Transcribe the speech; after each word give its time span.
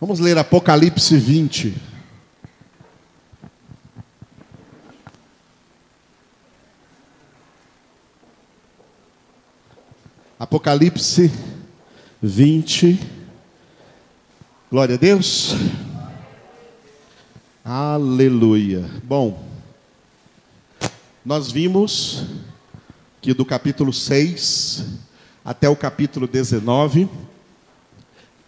Vamos 0.00 0.20
ler 0.20 0.38
Apocalipse 0.38 1.16
20. 1.16 1.74
Apocalipse 10.38 11.32
20. 12.22 13.00
Glória 14.70 14.94
a 14.94 14.98
Deus. 14.98 15.56
Aleluia. 17.64 18.88
Bom, 19.02 19.44
nós 21.24 21.50
vimos 21.50 22.24
que 23.20 23.34
do 23.34 23.44
capítulo 23.44 23.92
6 23.92 24.84
até 25.44 25.68
o 25.68 25.74
capítulo 25.74 26.28
19, 26.28 27.08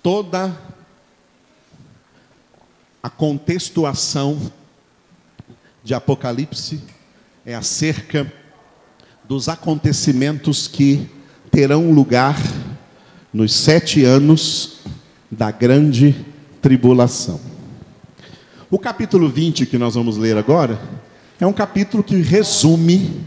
toda 0.01 0.70
a 3.03 3.09
contextuação 3.09 4.53
de 5.82 5.95
Apocalipse 5.95 6.81
é 7.46 7.54
acerca 7.54 8.31
dos 9.27 9.49
acontecimentos 9.49 10.68
que 10.68 11.08
terão 11.50 11.91
lugar 11.93 12.36
nos 13.32 13.55
sete 13.55 14.05
anos 14.05 14.81
da 15.31 15.50
grande 15.50 16.14
tribulação. 16.61 17.41
O 18.71 18.79
capítulo 18.79 19.29
20 19.29 19.64
que 19.67 19.79
nós 19.79 19.94
vamos 19.94 20.17
ler 20.17 20.36
agora 20.36 20.80
é 21.41 21.46
um 21.46 21.53
capítulo 21.53 22.03
que 22.03 22.17
resume, 22.17 23.25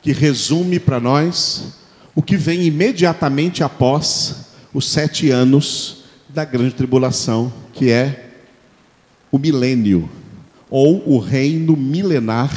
que 0.00 0.12
resume 0.12 0.80
para 0.80 0.98
nós 0.98 1.74
o 2.14 2.22
que 2.22 2.36
vem 2.36 2.62
imediatamente 2.62 3.62
após 3.62 4.46
os 4.72 4.88
sete 4.88 5.30
anos 5.30 6.04
da 6.28 6.44
grande 6.44 6.74
tribulação, 6.74 7.52
que 7.72 7.90
é 7.90 8.29
o 9.30 9.38
milênio, 9.38 10.08
ou 10.68 11.02
o 11.08 11.18
reino 11.18 11.76
milenar 11.76 12.50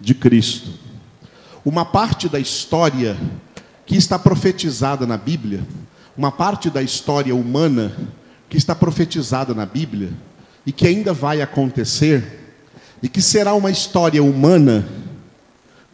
de 0.00 0.14
Cristo. 0.14 0.70
Uma 1.64 1.84
parte 1.84 2.28
da 2.28 2.38
história 2.38 3.16
que 3.84 3.96
está 3.96 4.18
profetizada 4.18 5.06
na 5.06 5.16
Bíblia, 5.16 5.66
uma 6.16 6.32
parte 6.32 6.70
da 6.70 6.82
história 6.82 7.34
humana 7.34 7.96
que 8.48 8.56
está 8.56 8.74
profetizada 8.74 9.54
na 9.54 9.66
Bíblia 9.66 10.10
e 10.64 10.72
que 10.72 10.86
ainda 10.86 11.12
vai 11.12 11.40
acontecer, 11.40 12.40
e 13.02 13.08
que 13.08 13.22
será 13.22 13.54
uma 13.54 13.70
história 13.70 14.22
humana 14.22 14.86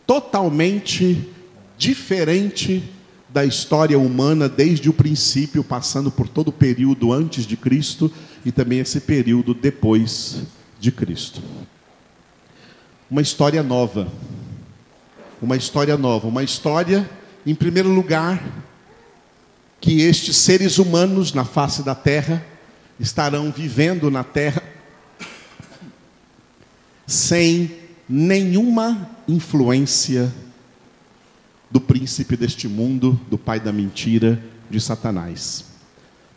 totalmente 0.06 1.28
diferente 1.76 2.82
da 3.32 3.44
história 3.44 3.98
humana 3.98 4.48
desde 4.48 4.90
o 4.90 4.92
princípio, 4.92 5.64
passando 5.64 6.10
por 6.10 6.28
todo 6.28 6.48
o 6.48 6.52
período 6.52 7.12
antes 7.12 7.46
de 7.46 7.56
Cristo 7.56 8.12
e 8.44 8.52
também 8.52 8.80
esse 8.80 9.00
período 9.00 9.54
depois 9.54 10.42
de 10.78 10.92
Cristo. 10.92 11.40
Uma 13.10 13.22
história 13.22 13.62
nova. 13.62 14.06
Uma 15.40 15.56
história 15.56 15.96
nova, 15.96 16.28
uma 16.28 16.42
história 16.42 17.08
em 17.44 17.54
primeiro 17.54 17.88
lugar, 17.88 18.40
que 19.80 20.02
estes 20.02 20.36
seres 20.36 20.78
humanos 20.78 21.32
na 21.32 21.44
face 21.44 21.82
da 21.82 21.94
terra 21.94 22.46
estarão 23.00 23.50
vivendo 23.50 24.10
na 24.10 24.22
terra 24.22 24.62
sem 27.06 27.76
nenhuma 28.08 29.10
influência 29.26 30.32
do 31.72 31.80
príncipe 31.80 32.36
deste 32.36 32.68
mundo, 32.68 33.18
do 33.30 33.38
pai 33.38 33.58
da 33.58 33.72
mentira, 33.72 34.40
de 34.68 34.78
Satanás. 34.78 35.64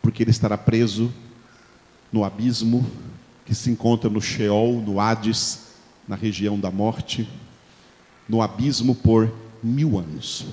Porque 0.00 0.22
ele 0.22 0.30
estará 0.30 0.56
preso 0.56 1.12
no 2.10 2.24
abismo 2.24 2.86
que 3.44 3.54
se 3.54 3.70
encontra 3.70 4.08
no 4.08 4.20
Sheol, 4.20 4.80
no 4.80 4.98
Hades, 4.98 5.66
na 6.08 6.16
região 6.16 6.58
da 6.58 6.70
morte, 6.70 7.28
no 8.26 8.40
abismo 8.40 8.94
por 8.94 9.30
mil 9.62 9.98
anos. 9.98 10.46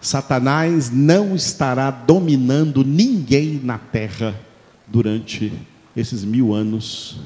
Satanás 0.00 0.88
não 0.88 1.34
estará 1.34 1.90
dominando 1.90 2.84
ninguém 2.84 3.60
na 3.62 3.78
terra 3.78 4.38
durante 4.86 5.52
esses 5.96 6.24
mil 6.24 6.54
anos 6.54 7.20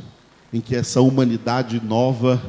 em 0.52 0.60
que 0.60 0.74
essa 0.74 1.00
humanidade 1.00 1.80
nova, 1.84 2.40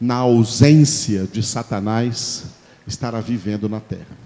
na 0.00 0.16
ausência 0.16 1.28
de 1.30 1.42
Satanás, 1.42 2.53
estará 2.86 3.20
vivendo 3.20 3.68
na 3.68 3.80
terra. 3.80 4.16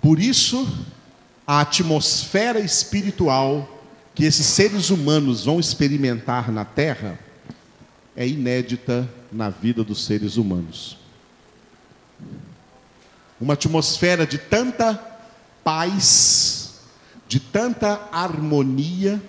Por 0.00 0.20
isso, 0.20 0.66
a 1.46 1.60
atmosfera 1.60 2.60
espiritual 2.60 3.80
que 4.14 4.24
esses 4.24 4.46
seres 4.46 4.90
humanos 4.90 5.44
vão 5.44 5.60
experimentar 5.60 6.50
na 6.50 6.64
terra 6.64 7.18
é 8.14 8.26
inédita 8.26 9.08
na 9.30 9.50
vida 9.50 9.84
dos 9.84 10.04
seres 10.04 10.36
humanos 10.36 10.96
uma 13.40 13.54
atmosfera 13.54 14.26
de 14.26 14.38
tanta 14.38 14.94
paz, 15.62 16.80
de 17.28 17.38
tanta 17.38 18.08
harmonia, 18.10 19.20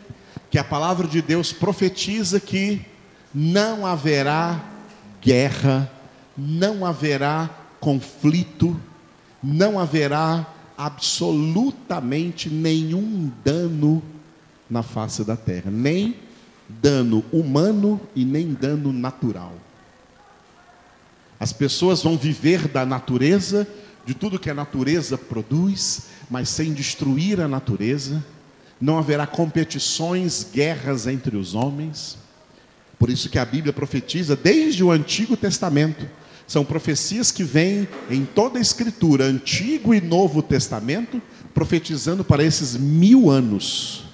que 0.49 0.57
a 0.57 0.63
palavra 0.63 1.07
de 1.07 1.21
Deus 1.21 1.51
profetiza 1.51 2.39
que 2.39 2.81
não 3.33 3.85
haverá 3.85 4.63
guerra, 5.21 5.91
não 6.37 6.85
haverá 6.85 7.49
conflito, 7.87 8.77
não 9.41 9.79
haverá 9.79 10.45
absolutamente 10.77 12.49
nenhum 12.49 13.31
dano 13.45 14.03
na 14.69 14.83
face 14.83 15.23
da 15.23 15.37
terra, 15.37 15.71
nem 15.71 16.17
dano 16.67 17.23
humano 17.31 17.97
e 18.13 18.25
nem 18.25 18.53
dano 18.53 18.91
natural. 18.91 19.53
As 21.39 21.53
pessoas 21.53 22.03
vão 22.03 22.17
viver 22.17 22.67
da 22.67 22.85
natureza 22.85 23.65
de 24.05 24.13
tudo 24.13 24.37
que 24.37 24.49
a 24.49 24.53
natureza 24.53 25.17
produz, 25.17 26.07
mas 26.29 26.49
sem 26.49 26.73
destruir 26.73 27.39
a 27.39 27.47
natureza. 27.47 28.21
Não 28.81 28.97
haverá 28.97 29.25
competições, 29.25 30.45
guerras 30.53 31.07
entre 31.07 31.37
os 31.37 31.55
homens. 31.55 32.17
Por 32.99 33.09
isso 33.09 33.29
que 33.29 33.39
a 33.39 33.45
Bíblia 33.45 33.71
profetiza 33.71 34.35
desde 34.35 34.83
o 34.83 34.91
Antigo 34.91 35.37
Testamento. 35.37 36.05
São 36.47 36.63
profecias 36.63 37.29
que 37.29 37.43
vêm 37.43 37.87
em 38.09 38.23
toda 38.23 38.57
a 38.57 38.61
Escritura, 38.61 39.25
Antigo 39.25 39.93
e 39.93 39.99
Novo 39.99 40.41
Testamento, 40.41 41.21
profetizando 41.53 42.23
para 42.23 42.43
esses 42.43 42.77
mil 42.77 43.29
anos. 43.29 44.05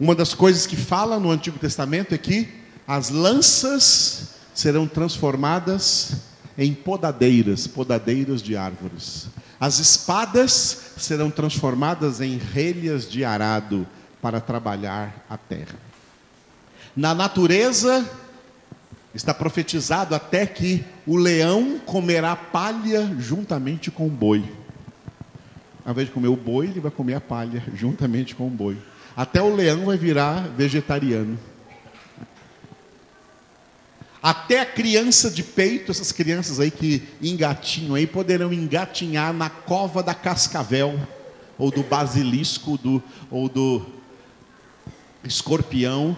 Uma 0.00 0.14
das 0.14 0.32
coisas 0.32 0.66
que 0.66 0.76
fala 0.76 1.20
no 1.20 1.30
Antigo 1.30 1.58
Testamento 1.58 2.14
é 2.14 2.18
que 2.18 2.48
as 2.86 3.10
lanças 3.10 4.30
serão 4.54 4.86
transformadas 4.86 6.12
em 6.56 6.72
podadeiras, 6.72 7.66
podadeiras 7.66 8.40
de 8.40 8.56
árvores. 8.56 9.26
As 9.60 9.78
espadas 9.78 10.92
serão 10.96 11.30
transformadas 11.30 12.20
em 12.20 12.38
relhas 12.38 13.08
de 13.08 13.24
arado 13.24 13.86
para 14.22 14.40
trabalhar 14.40 15.24
a 15.28 15.36
terra. 15.36 15.78
Na 16.96 17.14
natureza, 17.14 18.08
está 19.14 19.32
profetizado 19.32 20.14
até 20.14 20.44
que 20.44 20.84
o 21.06 21.16
leão 21.16 21.78
comerá 21.78 22.34
palha 22.34 23.14
juntamente 23.18 23.90
com 23.90 24.06
o 24.06 24.10
boi. 24.10 24.44
Ao 25.84 25.92
invés 25.92 26.08
de 26.08 26.14
comer 26.14 26.28
o 26.28 26.36
boi, 26.36 26.66
ele 26.66 26.80
vai 26.80 26.90
comer 26.90 27.14
a 27.14 27.20
palha 27.20 27.62
juntamente 27.74 28.34
com 28.34 28.46
o 28.46 28.50
boi. 28.50 28.76
Até 29.16 29.40
o 29.40 29.54
leão 29.54 29.84
vai 29.84 29.96
virar 29.96 30.48
vegetariano. 30.56 31.38
Até 34.20 34.60
a 34.60 34.66
criança 34.66 35.30
de 35.30 35.42
peito, 35.42 35.92
essas 35.92 36.10
crianças 36.10 36.58
aí 36.58 36.70
que 36.70 37.02
engatinham 37.20 37.94
aí, 37.94 38.06
poderão 38.06 38.52
engatinhar 38.52 39.34
na 39.34 39.50
cova 39.50 40.02
da 40.02 40.14
cascavel, 40.14 40.98
ou 41.58 41.70
do 41.70 41.82
basilisco, 41.82 42.78
do, 42.78 43.02
ou 43.30 43.48
do 43.48 43.84
escorpião, 45.22 46.16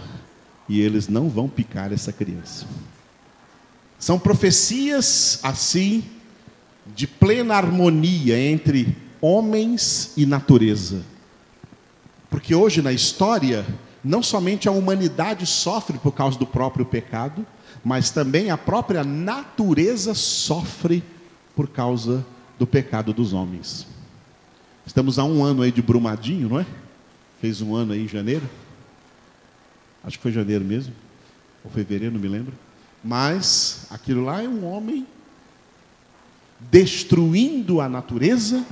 e 0.68 0.80
eles 0.80 1.08
não 1.08 1.28
vão 1.28 1.48
picar 1.48 1.92
essa 1.92 2.12
criança. 2.12 2.66
São 3.98 4.18
profecias 4.18 5.40
assim, 5.42 6.04
de 6.94 7.06
plena 7.06 7.54
harmonia 7.54 8.38
entre 8.38 8.96
homens 9.20 10.12
e 10.16 10.26
natureza. 10.26 11.02
Porque 12.30 12.54
hoje 12.54 12.82
na 12.82 12.92
história, 12.92 13.66
não 14.04 14.22
somente 14.22 14.68
a 14.68 14.72
humanidade 14.72 15.46
sofre 15.46 15.98
por 15.98 16.12
causa 16.12 16.38
do 16.38 16.46
próprio 16.46 16.84
pecado, 16.84 17.46
mas 17.82 18.10
também 18.10 18.50
a 18.50 18.58
própria 18.58 19.02
natureza 19.02 20.14
sofre 20.14 21.02
por 21.54 21.68
causa 21.68 22.24
do 22.58 22.66
pecado 22.66 23.12
dos 23.12 23.32
homens. 23.32 23.86
Estamos 24.84 25.18
há 25.18 25.24
um 25.24 25.42
ano 25.42 25.62
aí 25.62 25.72
de 25.72 25.82
Brumadinho, 25.82 26.48
não 26.48 26.60
é? 26.60 26.66
Fez 27.40 27.60
um 27.60 27.74
ano 27.74 27.92
aí 27.92 28.04
em 28.04 28.08
janeiro. 28.08 28.48
Acho 30.06 30.16
que 30.16 30.22
foi 30.22 30.32
janeiro 30.32 30.64
mesmo. 30.64 30.94
Ou 31.64 31.70
fevereiro, 31.70 32.14
não 32.14 32.20
me 32.20 32.28
lembro. 32.28 32.54
Mas 33.02 33.86
aquilo 33.90 34.24
lá 34.24 34.42
é 34.42 34.48
um 34.48 34.64
homem 34.64 35.06
destruindo 36.70 37.80
a 37.80 37.88
natureza 37.88 38.64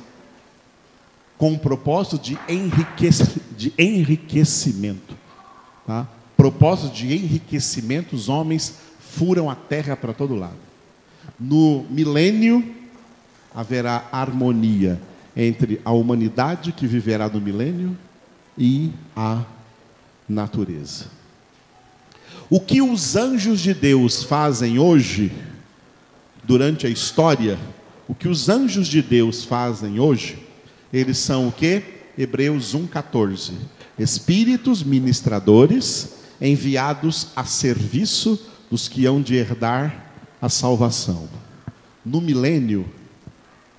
com 1.36 1.52
o 1.52 1.58
propósito 1.58 2.18
de, 2.18 2.38
enriquecer, 2.48 3.42
de 3.56 3.72
enriquecimento. 3.76 5.16
Tá? 5.86 6.08
Propósito 6.36 6.94
de 6.94 7.12
enriquecimento, 7.12 8.14
os 8.14 8.28
homens 8.28 8.78
furam 9.00 9.50
a 9.50 9.54
terra 9.54 9.96
para 9.96 10.12
todo 10.12 10.34
lado. 10.34 10.56
No 11.38 11.84
milênio 11.90 12.74
haverá 13.54 14.08
harmonia 14.10 15.00
entre 15.36 15.80
a 15.84 15.92
humanidade 15.92 16.72
que 16.72 16.86
viverá 16.86 17.28
no 17.28 17.40
milênio 17.40 17.96
e 18.56 18.92
a 19.16 19.44
natureza. 20.28 21.06
O 22.50 22.60
que 22.60 22.82
os 22.82 23.16
anjos 23.16 23.60
de 23.60 23.72
Deus 23.72 24.22
fazem 24.22 24.78
hoje, 24.78 25.32
durante 26.42 26.86
a 26.86 26.90
história, 26.90 27.58
o 28.06 28.14
que 28.14 28.28
os 28.28 28.48
anjos 28.48 28.86
de 28.86 29.00
Deus 29.00 29.44
fazem 29.44 29.98
hoje, 29.98 30.38
eles 30.92 31.18
são 31.18 31.48
o 31.48 31.52
que? 31.52 31.82
Hebreus 32.16 32.74
1,14. 32.74 33.52
Espíritos 33.98 34.82
ministradores 34.82 36.16
enviados 36.40 37.28
a 37.34 37.44
serviço 37.44 38.38
dos 38.70 38.88
que 38.88 39.06
hão 39.06 39.22
de 39.22 39.34
herdar 39.34 40.12
a 40.40 40.48
salvação. 40.48 41.28
No 42.04 42.20
milênio, 42.20 42.84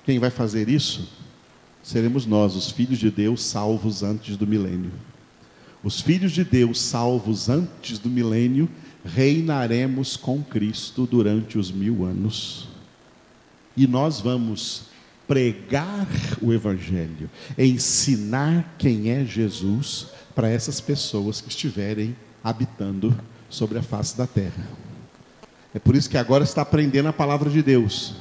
quem 0.04 0.18
vai 0.18 0.30
fazer 0.30 0.68
isso? 0.68 1.08
Seremos 1.82 2.26
nós, 2.26 2.56
os 2.56 2.70
filhos 2.70 2.98
de 2.98 3.10
Deus, 3.10 3.44
salvos 3.44 4.02
antes 4.02 4.36
do 4.36 4.46
milênio. 4.46 4.90
Os 5.86 6.00
filhos 6.00 6.32
de 6.32 6.42
Deus, 6.42 6.80
salvos 6.80 7.48
antes 7.48 8.00
do 8.00 8.10
milênio, 8.10 8.68
reinaremos 9.04 10.16
com 10.16 10.42
Cristo 10.42 11.06
durante 11.06 11.56
os 11.56 11.70
mil 11.70 12.04
anos. 12.04 12.66
E 13.76 13.86
nós 13.86 14.20
vamos 14.20 14.86
pregar 15.28 16.08
o 16.42 16.52
Evangelho, 16.52 17.30
ensinar 17.56 18.74
quem 18.76 19.10
é 19.10 19.24
Jesus 19.24 20.08
para 20.34 20.48
essas 20.48 20.80
pessoas 20.80 21.40
que 21.40 21.50
estiverem 21.50 22.16
habitando 22.42 23.16
sobre 23.48 23.78
a 23.78 23.82
face 23.82 24.18
da 24.18 24.26
terra. 24.26 24.66
É 25.72 25.78
por 25.78 25.94
isso 25.94 26.10
que 26.10 26.18
agora 26.18 26.42
está 26.42 26.62
aprendendo 26.62 27.10
a 27.10 27.12
palavra 27.12 27.48
de 27.48 27.62
Deus, 27.62 28.16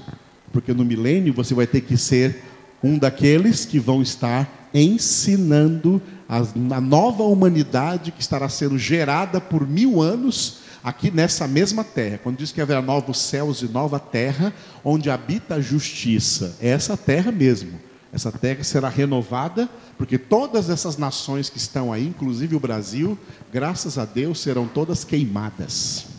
porque 0.53 0.71
no 0.71 0.85
milênio 0.85 1.33
você 1.33 1.55
vai 1.55 1.65
ter 1.65 1.81
que 1.81 1.97
ser 1.97 2.43
um 2.85 2.99
daqueles 2.99 3.65
que 3.65 3.79
vão 3.79 3.99
estar 3.99 4.69
ensinando 4.71 5.99
a, 6.29 6.37
a 6.37 6.81
nova 6.81 7.23
humanidade 7.23 8.11
que 8.11 8.21
estará 8.21 8.47
sendo 8.47 8.77
gerada 8.77 9.41
por 9.41 9.67
mil 9.67 10.03
anos 10.03 10.59
aqui 10.83 11.09
nessa 11.09 11.47
mesma 11.47 11.83
terra. 11.83 12.19
Quando 12.21 12.37
diz 12.37 12.51
que 12.51 12.61
haverá 12.61 12.83
novos 12.83 13.17
céus 13.17 13.63
e 13.63 13.67
nova 13.67 13.99
terra, 13.99 14.53
onde 14.83 15.09
habita 15.09 15.55
a 15.55 15.61
justiça, 15.61 16.55
é 16.61 16.69
essa 16.69 16.95
terra 16.95 17.31
mesmo. 17.31 17.79
Essa 18.13 18.31
terra 18.31 18.63
será 18.63 18.87
renovada, 18.87 19.67
porque 19.97 20.19
todas 20.19 20.69
essas 20.69 20.95
nações 20.95 21.49
que 21.49 21.57
estão 21.57 21.91
aí, 21.91 22.05
inclusive 22.05 22.55
o 22.55 22.59
Brasil, 22.59 23.17
graças 23.51 23.97
a 23.97 24.05
Deus, 24.05 24.39
serão 24.39 24.67
todas 24.67 25.03
queimadas 25.03 26.14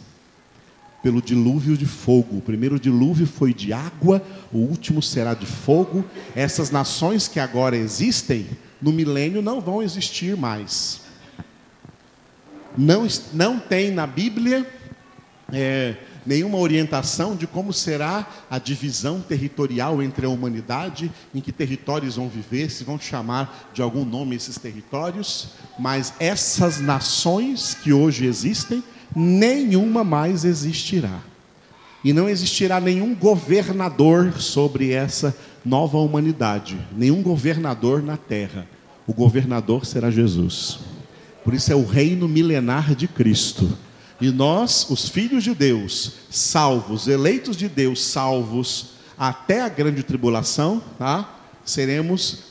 pelo 1.03 1.23
dilúvio 1.23 1.77
de 1.77 1.87
fogo. 1.87 2.39
O 2.39 2.43
primeiro 2.43 2.79
dilúvio 2.81 3.27
foi 3.27 3.55
de 3.55 3.73
água, 3.73 4.23
o 4.53 4.59
último 4.59 5.03
será 5.03 5.35
de 5.35 5.47
fogo. 5.47 6.05
Essas 6.35 6.71
nações 6.71 7.29
que 7.29 7.39
agora 7.39 7.77
existem, 7.77 8.47
no 8.81 8.93
milênio 8.93 9.41
não 9.41 9.61
vão 9.61 9.83
existir 9.83 10.37
mais. 10.37 11.03
Não, 12.77 13.07
não 13.33 13.59
tem 13.59 13.91
na 13.91 14.07
Bíblia 14.07 14.67
é, 15.53 15.97
nenhuma 16.27 16.59
orientação 16.59 17.37
de 17.37 17.47
como 17.47 17.73
será 17.73 18.27
a 18.51 18.59
divisão 18.59 19.21
territorial 19.21 20.03
entre 20.03 20.27
a 20.27 20.29
humanidade, 20.29 21.11
em 21.35 21.41
que 21.41 21.53
territórios 21.53 22.17
vão 22.17 22.29
viver, 22.29 22.71
se 22.71 22.85
vão 22.85 22.99
chamar 22.99 23.71
de 23.73 23.81
algum 23.81 24.05
nome 24.05 24.35
esses 24.35 24.59
territórios, 24.59 25.51
mas 25.79 26.13
essas 26.19 26.81
nações 26.81 27.75
que 27.75 27.93
hoje 27.93 28.27
existem, 28.27 28.83
nenhuma 29.17 30.05
mais 30.05 30.45
existirá. 30.45 31.21
E 32.05 32.13
não 32.13 32.29
existirá 32.29 32.79
nenhum 32.79 33.15
governador 33.15 34.35
sobre 34.39 34.93
essa 34.93 35.35
nova 35.65 35.97
humanidade, 35.99 36.79
nenhum 36.95 37.23
governador 37.23 38.03
na 38.03 38.19
terra. 38.19 38.69
O 39.07 39.15
governador 39.15 39.87
será 39.87 40.11
Jesus. 40.11 40.81
Por 41.43 41.55
isso 41.55 41.73
é 41.73 41.75
o 41.75 41.87
reino 41.87 42.29
milenar 42.29 42.95
de 42.95 43.09
Cristo. 43.09 43.77
E 44.21 44.31
nós, 44.31 44.87
os 44.91 45.09
filhos 45.09 45.43
de 45.43 45.55
Deus, 45.55 46.13
salvos, 46.31 47.09
eleitos 47.09 47.57
de 47.57 47.69
Deus, 47.69 48.05
salvos 48.05 48.91
até 49.19 49.63
a 49.63 49.69
grande 49.69 50.03
tribulação, 50.03 50.83
tá? 50.99 51.39
seremos 51.65 52.45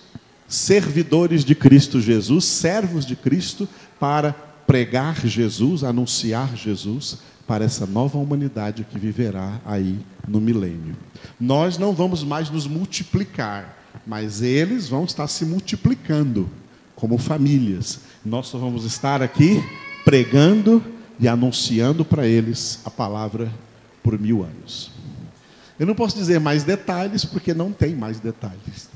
servidores 0.48 1.44
de 1.44 1.56
Cristo 1.56 2.02
Jesus, 2.02 2.46
servos 2.46 3.06
de 3.06 3.16
Cristo, 3.16 3.68
para 4.00 4.36
pregar 4.66 5.26
Jesus, 5.26 5.84
anunciar 5.84 6.56
Jesus 6.56 7.20
para 7.48 7.64
essa 7.64 7.86
nova 7.86 8.18
humanidade 8.18 8.86
que 8.90 8.98
viverá 8.98 9.60
aí 9.66 10.00
no 10.28 10.42
milênio. 10.42 10.96
Nós 11.40 11.78
não 11.78 11.94
vamos 11.94 12.24
mais 12.24 12.50
nos 12.50 12.66
multiplicar, 12.66 13.78
mas 14.06 14.42
eles 14.42 14.90
vão 14.90 15.06
estar 15.06 15.28
se 15.28 15.46
multiplicando 15.46 16.50
como 16.96 17.18
famílias. 17.18 18.00
Nós 18.26 18.48
só 18.48 18.58
vamos 18.58 18.84
estar 18.86 19.22
aqui 19.22 19.64
pregando 20.04 20.84
e 21.20 21.28
anunciando 21.28 22.04
para 22.04 22.28
eles 22.28 22.80
a 22.84 22.90
palavra 22.90 23.52
por 24.02 24.20
mil 24.20 24.44
anos. 24.44 24.92
Eu 25.80 25.86
não 25.86 25.96
posso 25.96 26.16
dizer 26.16 26.40
mais 26.40 26.64
detalhes, 26.64 27.26
porque 27.26 27.54
não 27.54 27.72
tem 27.72 27.96
mais 27.96 28.20
detalhes. 28.20 28.90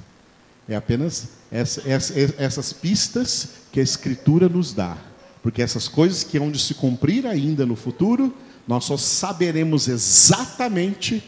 É 0.67 0.75
apenas 0.75 1.29
essa, 1.51 1.87
essa, 1.87 2.13
essas 2.37 2.71
pistas 2.71 3.49
que 3.71 3.79
a 3.79 3.83
Escritura 3.83 4.47
nos 4.47 4.73
dá 4.73 4.97
porque 5.41 5.61
essas 5.61 5.87
coisas 5.87 6.23
que 6.23 6.37
hão 6.37 6.51
de 6.51 6.59
se 6.59 6.73
cumprir 6.73 7.25
ainda 7.25 7.65
no 7.65 7.75
futuro, 7.75 8.33
nós 8.67 8.85
só 8.85 8.97
saberemos 8.97 9.87
exatamente 9.87 11.23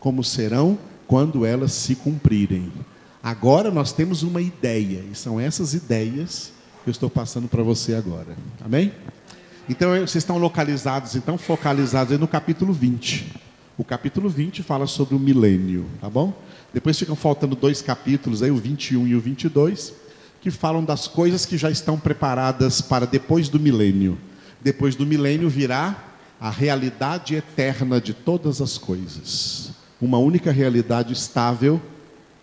como 0.00 0.24
serão 0.24 0.78
quando 1.06 1.44
elas 1.44 1.72
se 1.72 1.94
cumprirem. 1.94 2.72
Agora 3.22 3.70
nós 3.70 3.92
temos 3.92 4.22
uma 4.22 4.40
ideia, 4.40 5.04
e 5.10 5.14
são 5.14 5.38
essas 5.38 5.74
ideias 5.74 6.52
que 6.82 6.88
eu 6.88 6.92
estou 6.92 7.08
passando 7.08 7.46
para 7.46 7.62
você 7.62 7.94
agora. 7.94 8.36
Amém? 8.64 8.92
Então 9.68 9.90
vocês 9.90 10.16
estão 10.16 10.38
localizados, 10.38 11.14
então 11.14 11.38
focalizados 11.38 12.18
no 12.18 12.26
capítulo 12.26 12.72
20. 12.72 13.32
O 13.78 13.84
capítulo 13.84 14.28
20 14.28 14.62
fala 14.62 14.86
sobre 14.86 15.14
o 15.14 15.18
milênio, 15.18 15.86
tá 16.00 16.10
bom? 16.10 16.32
Depois 16.74 16.98
ficam 16.98 17.14
faltando 17.14 17.54
dois 17.54 17.80
capítulos 17.80 18.42
aí, 18.42 18.50
o 18.50 18.56
21 18.56 19.06
e 19.06 19.14
o 19.14 19.20
22 19.20 20.01
que 20.42 20.50
falam 20.50 20.84
das 20.84 21.06
coisas 21.06 21.46
que 21.46 21.56
já 21.56 21.70
estão 21.70 21.96
preparadas 21.96 22.80
para 22.80 23.06
depois 23.06 23.48
do 23.48 23.60
milênio. 23.60 24.18
Depois 24.60 24.96
do 24.96 25.06
milênio 25.06 25.48
virá 25.48 25.96
a 26.40 26.50
realidade 26.50 27.36
eterna 27.36 28.00
de 28.00 28.12
todas 28.12 28.60
as 28.60 28.76
coisas. 28.76 29.70
Uma 30.00 30.18
única 30.18 30.50
realidade 30.50 31.12
estável 31.12 31.80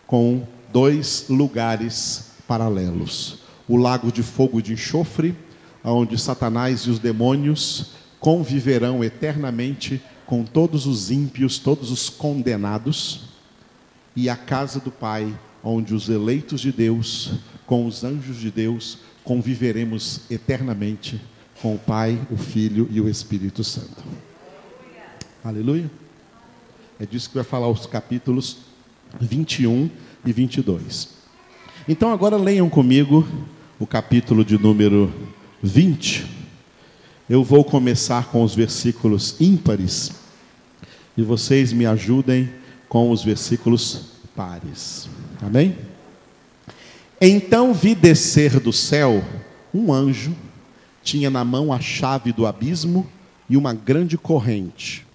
com 0.08 0.48
dois 0.72 1.26
lugares 1.28 2.32
paralelos. 2.48 3.40
O 3.68 3.76
lago 3.76 4.14
de 4.14 4.24
fogo 4.24 4.62
de 4.62 4.72
enxofre, 4.72 5.36
onde 5.84 6.18
Satanás 6.18 6.82
e 6.82 6.90
os 6.90 7.00
demônios 7.00 7.92
conviverão 8.18 9.04
eternamente 9.04 10.02
com 10.26 10.46
todos 10.46 10.86
os 10.86 11.12
ímpios, 11.12 11.60
todos 11.60 11.92
os 11.92 12.10
condenados, 12.10 13.26
e 14.16 14.30
a 14.30 14.38
casa 14.38 14.80
do 14.80 14.90
Pai, 14.90 15.34
onde 15.64 15.94
os 15.94 16.10
eleitos 16.10 16.62
de 16.62 16.72
Deus 16.72 17.40
com 17.70 17.86
os 17.86 18.04
anjos 18.04 18.38
de 18.38 18.50
Deus, 18.50 18.98
conviveremos 19.24 20.22
eternamente 20.28 21.22
com 21.62 21.76
o 21.76 21.78
Pai, 21.78 22.20
o 22.32 22.36
Filho 22.36 22.90
e 22.90 23.00
o 23.00 23.08
Espírito 23.08 23.64
Santo. 23.64 24.04
Aleluia. 25.44 25.88
É 27.00 27.06
disso 27.06 27.30
que 27.30 27.36
vai 27.36 27.44
falar 27.44 27.70
os 27.70 27.86
capítulos 27.86 28.58
21 29.22 29.88
e 30.26 30.34
22. 30.34 31.10
Então 31.88 32.12
agora 32.12 32.38
leiam 32.38 32.68
comigo 32.72 33.24
o 33.78 33.86
capítulo 33.86 34.44
de 34.44 34.58
número 34.58 35.14
20. 35.62 36.26
Eu 37.30 37.44
vou 37.44 37.64
começar 37.64 38.32
com 38.32 38.42
os 38.42 38.56
versículos 38.56 39.40
ímpares 39.40 40.12
e 41.16 41.22
vocês 41.22 41.72
me 41.72 41.86
ajudem 41.86 42.50
com 42.88 43.12
os 43.12 43.24
versículos 43.24 44.06
pares. 44.36 45.08
Amém? 45.42 45.78
Então 47.22 47.74
vi 47.74 47.96
descer 47.96 48.60
do 48.60 48.74
céu 48.74 49.24
um 49.74 49.94
anjo, 49.94 50.36
tinha 51.04 51.30
na 51.30 51.46
mão 51.46 51.72
a 51.72 51.80
chave 51.80 52.34
do 52.34 52.46
abismo 52.46 53.08
e 53.50 53.56
uma 53.56 53.74
grande 53.74 54.18
corrente. 54.18 55.06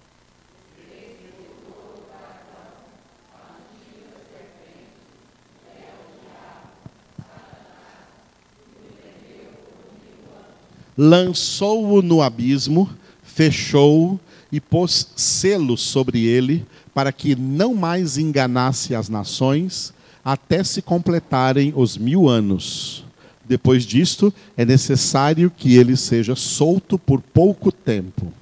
Lançou-o 10.97 12.01
no 12.01 12.21
abismo, 12.21 12.89
fechou-o 13.21 14.19
e 14.51 14.61
pôs 14.61 15.09
selo 15.15 15.77
sobre 15.77 16.25
ele, 16.25 16.65
para 16.93 17.11
que 17.11 17.35
não 17.35 17.73
mais 17.73 18.17
enganasse 18.17 18.95
as 18.95 19.09
nações 19.09 19.93
até 20.25 20.63
se 20.63 20.81
completarem 20.81 21.71
os 21.75 21.95
mil 21.95 22.27
anos. 22.27 23.05
Depois 23.47 23.85
disto, 23.85 24.33
é 24.57 24.65
necessário 24.65 25.51
que 25.55 25.77
ele 25.77 25.95
seja 25.95 26.35
solto 26.35 26.97
por 26.97 27.21
pouco 27.21 27.71
tempo. 27.71 28.33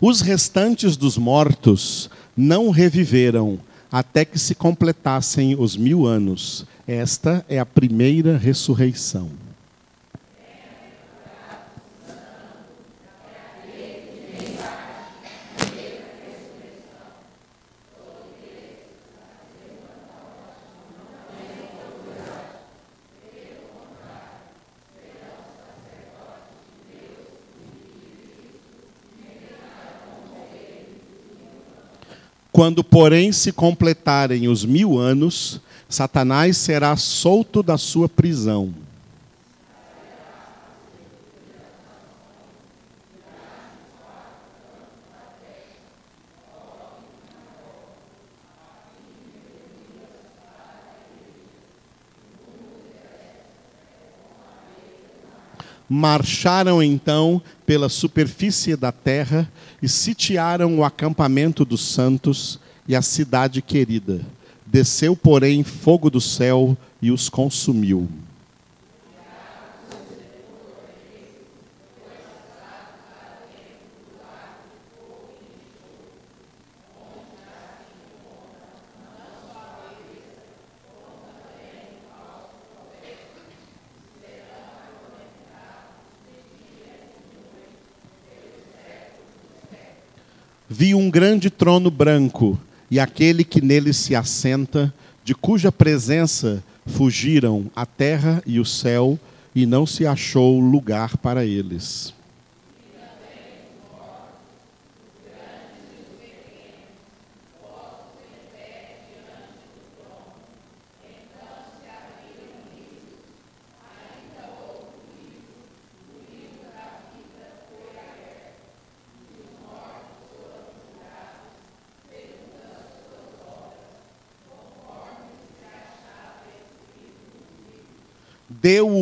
Os 0.00 0.22
restantes 0.22 0.96
dos 0.96 1.18
mortos 1.18 2.08
não 2.36 2.70
reviveram 2.70 3.58
até 3.92 4.24
que 4.24 4.38
se 4.38 4.54
completassem 4.54 5.54
os 5.58 5.76
mil 5.76 6.06
anos. 6.06 6.64
Esta 6.86 7.44
é 7.48 7.58
a 7.58 7.66
primeira 7.66 8.38
ressurreição. 8.38 9.28
Quando, 32.60 32.84
porém, 32.84 33.32
se 33.32 33.52
completarem 33.52 34.46
os 34.46 34.66
mil 34.66 34.98
anos, 34.98 35.62
Satanás 35.88 36.58
será 36.58 36.94
solto 36.94 37.62
da 37.62 37.78
sua 37.78 38.06
prisão. 38.06 38.74
Marcharam 55.92 56.80
então 56.80 57.42
pela 57.66 57.88
superfície 57.88 58.76
da 58.76 58.92
terra 58.92 59.50
e 59.82 59.88
sitiaram 59.88 60.78
o 60.78 60.84
acampamento 60.84 61.64
dos 61.64 61.80
santos 61.80 62.60
e 62.86 62.94
a 62.94 63.02
cidade 63.02 63.60
querida. 63.60 64.20
Desceu, 64.64 65.16
porém, 65.16 65.64
fogo 65.64 66.08
do 66.08 66.20
céu 66.20 66.76
e 67.02 67.10
os 67.10 67.28
consumiu. 67.28 68.08
Vi 90.72 90.94
um 90.94 91.10
grande 91.10 91.50
trono 91.50 91.90
branco 91.90 92.56
e 92.88 93.00
aquele 93.00 93.42
que 93.42 93.60
nele 93.60 93.92
se 93.92 94.14
assenta, 94.14 94.94
de 95.24 95.34
cuja 95.34 95.72
presença 95.72 96.62
fugiram 96.86 97.68
a 97.74 97.84
terra 97.84 98.40
e 98.46 98.60
o 98.60 98.64
céu, 98.64 99.18
e 99.52 99.66
não 99.66 99.84
se 99.84 100.06
achou 100.06 100.60
lugar 100.60 101.16
para 101.16 101.44
eles. 101.44 102.14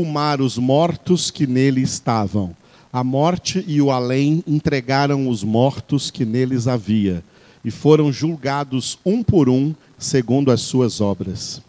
Deu 0.09 0.11
o 0.11 0.13
mar 0.13 0.41
os 0.41 0.57
mortos 0.57 1.31
que 1.31 1.47
nele 1.47 1.83
estavam. 1.83 2.57
A 2.91 3.05
morte 3.05 3.63
e 3.69 3.83
o 3.83 3.91
além 3.91 4.43
entregaram 4.47 5.29
os 5.29 5.45
mortos 5.45 6.11
que 6.11 6.25
neles 6.25 6.67
havia, 6.67 7.23
e 7.63 7.71
foram 7.71 8.11
julgados 8.11 8.99
um 9.05 9.23
por 9.23 9.51
um, 9.51 9.75
segundo 9.99 10.51
as 10.51 10.63
suas 10.63 11.03
obras. 11.03 11.61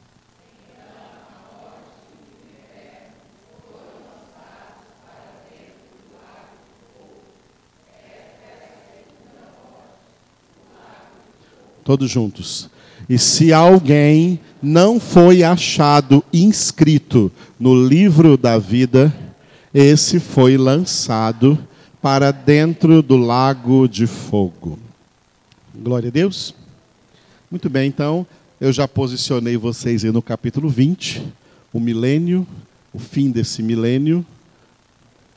Todos 11.83 12.09
juntos. 12.09 12.69
E 13.09 13.17
se 13.17 13.51
alguém 13.51 14.39
não 14.61 14.99
foi 14.99 15.41
achado 15.43 16.23
inscrito 16.31 17.31
no 17.59 17.73
livro 17.87 18.37
da 18.37 18.59
vida, 18.59 19.11
esse 19.73 20.19
foi 20.19 20.57
lançado 20.57 21.57
para 21.99 22.31
dentro 22.31 23.01
do 23.01 23.17
lago 23.17 23.87
de 23.87 24.05
fogo. 24.05 24.77
Glória 25.73 26.09
a 26.09 26.11
Deus. 26.11 26.53
Muito 27.49 27.67
bem, 27.67 27.87
então, 27.87 28.27
eu 28.61 28.71
já 28.71 28.87
posicionei 28.87 29.57
vocês 29.57 30.05
aí 30.05 30.11
no 30.11 30.21
capítulo 30.21 30.69
20, 30.69 31.25
o 31.73 31.79
milênio, 31.79 32.45
o 32.93 32.99
fim 32.99 33.31
desse 33.31 33.63
milênio. 33.63 34.23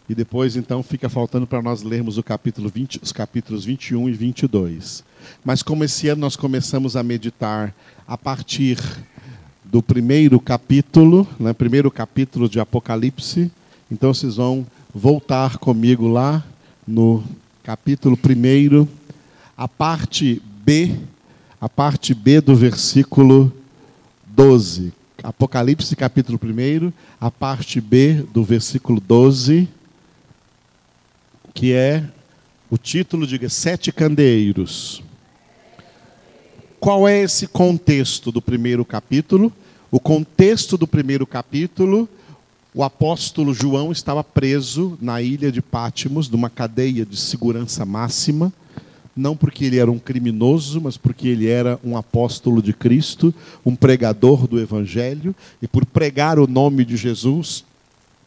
E 0.08 0.14
depois, 0.14 0.56
então, 0.56 0.82
fica 0.82 1.08
faltando 1.08 1.46
para 1.46 1.62
nós 1.62 1.82
lermos 1.82 2.18
o 2.18 2.22
capítulo 2.22 2.68
20, 2.68 3.00
os 3.02 3.12
capítulos 3.12 3.64
21 3.64 4.10
e 4.10 4.12
22. 4.12 5.04
Mas 5.44 5.62
como 5.62 5.84
esse 5.84 6.08
ano 6.08 6.20
nós 6.20 6.36
começamos 6.36 6.96
a 6.96 7.02
meditar 7.02 7.74
a 8.06 8.16
partir 8.16 8.78
do 9.64 9.82
primeiro 9.82 10.38
capítulo, 10.38 11.26
né, 11.40 11.52
primeiro 11.52 11.90
capítulo 11.90 12.48
de 12.48 12.60
Apocalipse, 12.60 13.50
então 13.90 14.12
vocês 14.12 14.36
vão 14.36 14.66
voltar 14.94 15.58
comigo 15.58 16.06
lá 16.06 16.44
no 16.86 17.24
capítulo 17.62 18.16
primeiro, 18.16 18.88
a 19.56 19.68
parte 19.68 20.42
B, 20.64 20.94
a 21.60 21.68
parte 21.68 22.12
B 22.12 22.40
do 22.40 22.54
versículo 22.54 23.52
12. 24.26 24.92
Apocalipse 25.22 25.94
capítulo 25.94 26.38
1, 26.42 26.92
a 27.20 27.30
parte 27.30 27.80
B 27.80 28.24
do 28.32 28.42
versículo 28.42 29.00
12, 29.00 29.68
que 31.54 31.72
é 31.72 32.04
o 32.68 32.76
título, 32.76 33.26
diga, 33.26 33.48
Sete 33.48 33.92
Candeeiros. 33.92 35.02
Qual 36.82 37.06
é 37.06 37.20
esse 37.20 37.46
contexto 37.46 38.32
do 38.32 38.42
primeiro 38.42 38.84
capítulo? 38.84 39.52
O 39.88 40.00
contexto 40.00 40.76
do 40.76 40.84
primeiro 40.84 41.24
capítulo, 41.24 42.08
o 42.74 42.82
apóstolo 42.82 43.54
João 43.54 43.92
estava 43.92 44.24
preso 44.24 44.98
na 45.00 45.22
ilha 45.22 45.52
de 45.52 45.62
Pátimos, 45.62 46.28
numa 46.28 46.50
cadeia 46.50 47.06
de 47.06 47.16
segurança 47.16 47.86
máxima, 47.86 48.52
não 49.16 49.36
porque 49.36 49.64
ele 49.64 49.78
era 49.78 49.92
um 49.92 49.98
criminoso, 50.00 50.80
mas 50.80 50.96
porque 50.96 51.28
ele 51.28 51.46
era 51.46 51.78
um 51.84 51.96
apóstolo 51.96 52.60
de 52.60 52.72
Cristo, 52.72 53.32
um 53.64 53.76
pregador 53.76 54.48
do 54.48 54.58
evangelho, 54.58 55.36
e 55.62 55.68
por 55.68 55.86
pregar 55.86 56.36
o 56.36 56.48
nome 56.48 56.84
de 56.84 56.96
Jesus, 56.96 57.64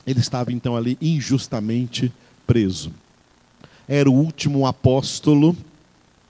ele 0.07 0.21
estava 0.21 0.53
então 0.53 0.77
ali 0.77 0.97
injustamente 1.01 2.09
preso. 2.47 2.89
Era 3.85 4.09
o 4.09 4.13
último 4.13 4.65
apóstolo 4.65 5.53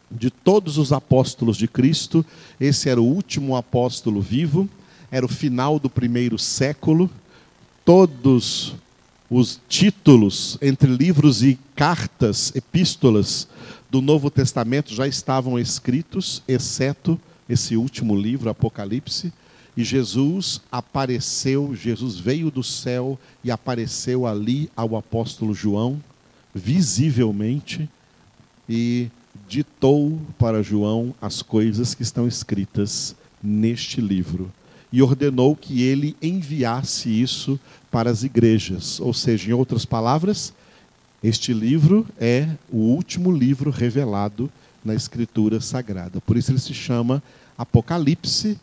de 0.10 0.30
todos 0.30 0.78
os 0.78 0.92
apóstolos 0.92 1.58
de 1.58 1.68
Cristo, 1.68 2.26
esse 2.60 2.90
era 2.90 3.02
o 3.02 3.06
último 3.06 3.56
apóstolo 3.56 4.22
vivo, 4.22 4.70
era 5.12 5.26
o 5.26 5.30
final 5.30 5.80
do 5.80 5.90
primeiro 5.90 6.38
século. 6.38 7.10
Todos 7.84 8.76
os 9.30 9.60
títulos 9.68 10.58
entre 10.62 10.90
livros 10.90 11.44
e 11.44 11.58
cartas, 11.76 12.52
epístolas 12.56 13.48
do 13.90 14.02
Novo 14.02 14.30
Testamento 14.30 14.94
já 14.94 15.08
estavam 15.08 15.58
escritos, 15.58 16.42
exceto 16.48 17.20
esse 17.48 17.76
último 17.78 18.16
livro, 18.16 18.50
Apocalipse. 18.50 19.32
E 19.78 19.84
Jesus 19.84 20.62
apareceu, 20.72 21.76
Jesus 21.76 22.18
veio 22.18 22.50
do 22.50 22.64
céu 22.64 23.20
e 23.44 23.52
apareceu 23.52 24.26
ali 24.26 24.70
ao 24.76 24.96
apóstolo 24.96 25.54
João, 25.54 26.02
visivelmente, 26.54 27.90
e 28.70 29.10
ditou 29.48 30.20
para 30.38 30.64
João 30.64 31.14
as 31.22 31.42
coisas 31.42 31.94
que 31.94 32.04
estão 32.04 32.28
escritas 32.28 33.16
neste 33.42 34.02
livro. 34.02 34.52
E 34.92 35.02
ordenou 35.02 35.56
que 35.56 35.82
ele 35.82 36.16
enviasse 36.22 37.10
isso 37.10 37.60
para 37.92 38.10
as 38.10 38.24
igrejas. 38.24 39.00
Ou 39.00 39.14
seja, 39.14 39.50
em 39.50 39.54
outras 39.54 39.86
palavras, 39.86 40.54
este 41.24 41.54
livro 41.54 42.06
é 42.20 42.50
o 42.72 42.78
último 42.78 43.32
livro 43.32 43.72
revelado 43.72 44.50
na 44.84 44.96
Escritura 44.96 45.60
Sagrada. 45.60 46.22
Por 46.22 46.38
isso 46.38 46.52
ele 46.52 46.60
se 46.60 46.74
chama 46.74 47.22
Apocalipse 47.58 48.58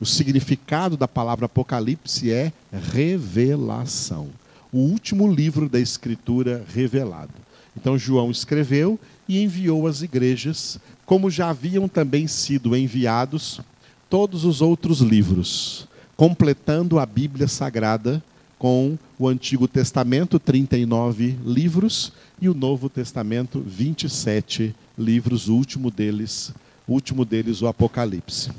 o 0.00 0.06
significado 0.06 0.96
da 0.96 1.08
palavra 1.08 1.46
Apocalipse 1.46 2.30
é 2.30 2.52
revelação. 2.92 4.28
O 4.72 4.78
último 4.78 5.26
livro 5.32 5.68
da 5.68 5.80
Escritura 5.80 6.64
revelado. 6.72 7.32
Então, 7.76 7.98
João 7.98 8.30
escreveu 8.30 8.98
e 9.28 9.42
enviou 9.42 9.86
às 9.86 10.02
igrejas, 10.02 10.78
como 11.04 11.30
já 11.30 11.50
haviam 11.50 11.86
também 11.86 12.26
sido 12.26 12.74
enviados 12.74 13.60
todos 14.08 14.44
os 14.44 14.62
outros 14.62 15.00
livros, 15.00 15.86
completando 16.16 16.98
a 16.98 17.04
Bíblia 17.04 17.46
Sagrada 17.46 18.22
com 18.58 18.98
o 19.18 19.28
Antigo 19.28 19.68
Testamento, 19.68 20.38
39 20.38 21.36
livros, 21.44 22.12
e 22.40 22.48
o 22.48 22.54
Novo 22.54 22.88
Testamento, 22.88 23.62
27 23.64 24.74
livros, 24.96 25.48
o 25.48 25.54
último 25.54 25.90
deles, 25.90 26.52
o 26.86 26.92
último 26.92 27.24
deles, 27.24 27.62
o 27.62 27.66
Apocalipse. 27.66 28.50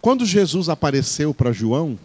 Quando 0.00 0.24
Jesus 0.24 0.68
apareceu 0.68 1.34
para 1.34 1.52
João, 1.52 1.98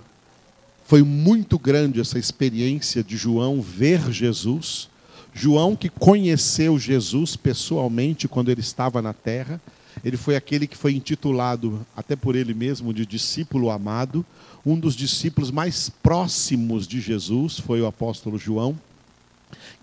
foi 0.86 1.02
muito 1.02 1.58
grande 1.58 2.00
essa 2.00 2.20
experiência 2.20 3.04
de 3.04 3.18
João 3.18 3.62
ver 3.62 4.12
Jesus. 4.12 4.90
João, 5.38 5.76
que 5.76 5.90
conheceu 5.90 6.80
Jesus 6.80 7.36
pessoalmente 7.36 8.26
quando 8.26 8.50
ele 8.50 8.62
estava 8.62 9.02
na 9.02 9.12
terra, 9.12 9.60
ele 10.02 10.16
foi 10.16 10.38
aquele 10.38 10.66
que 10.66 10.78
foi 10.78 10.94
intitulado, 10.96 11.86
até 11.94 12.16
por 12.16 12.38
ele 12.38 12.54
mesmo, 12.54 12.94
de 12.94 13.06
discípulo 13.06 13.70
amado. 13.70 14.26
Um 14.66 14.80
dos 14.80 14.96
discípulos 14.96 15.52
mais 15.52 15.90
próximos 15.90 16.88
de 16.88 17.02
Jesus 17.02 17.60
foi 17.60 17.82
o 17.82 17.86
apóstolo 17.86 18.38
João, 18.38 18.80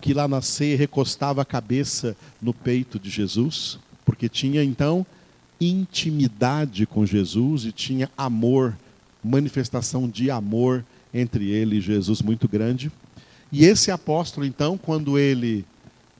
que 0.01 0.11
lá 0.11 0.27
na 0.27 0.41
ceia 0.41 0.75
recostava 0.75 1.43
a 1.43 1.45
cabeça 1.45 2.17
no 2.41 2.51
peito 2.51 2.97
de 2.97 3.11
Jesus, 3.11 3.77
porque 4.03 4.27
tinha 4.27 4.63
então 4.63 5.05
intimidade 5.61 6.87
com 6.87 7.05
Jesus 7.05 7.65
e 7.65 7.71
tinha 7.71 8.09
amor, 8.17 8.75
manifestação 9.23 10.09
de 10.09 10.31
amor 10.31 10.83
entre 11.13 11.51
ele 11.51 11.77
e 11.77 11.81
Jesus 11.81 12.23
muito 12.23 12.47
grande. 12.47 12.91
E 13.53 13.65
esse 13.65 13.91
apóstolo, 13.91 14.47
então, 14.47 14.79
quando 14.79 15.19
ele, 15.19 15.63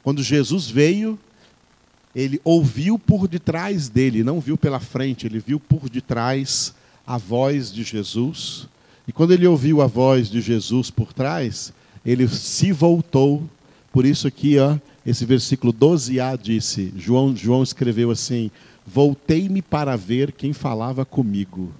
quando 0.04 0.22
Jesus 0.22 0.70
veio, 0.70 1.18
ele 2.16 2.40
ouviu 2.44 3.00
por 3.00 3.28
detrás 3.28 3.90
dele, 3.90 4.24
não 4.24 4.40
viu 4.40 4.56
pela 4.56 4.80
frente, 4.80 5.26
ele 5.26 5.40
viu 5.40 5.60
por 5.60 5.90
detrás 5.90 6.76
a 7.08 7.18
voz 7.18 7.74
de 7.74 7.84
Jesus. 7.84 8.68
E 9.08 9.12
quando 9.12 9.34
ele 9.34 9.48
ouviu 9.48 9.82
a 9.82 9.88
voz 9.88 10.30
de 10.30 10.42
Jesus 10.42 10.92
por 10.92 11.12
trás, 11.12 11.74
ele 12.06 12.28
se 12.28 12.72
voltou. 12.72 13.44
Por 13.92 14.06
isso 14.06 14.28
aqui, 14.28 14.60
ó, 14.60 14.78
esse 15.04 15.26
versículo 15.26 15.74
12a 15.74 16.40
disse, 16.40 16.94
João, 16.96 17.36
João 17.36 17.64
escreveu 17.64 18.12
assim: 18.12 18.52
Voltei-me 18.86 19.64
para 19.64 19.96
ver 19.96 20.34
quem 20.34 20.54
falava 20.54 21.04
comigo. 21.04 21.74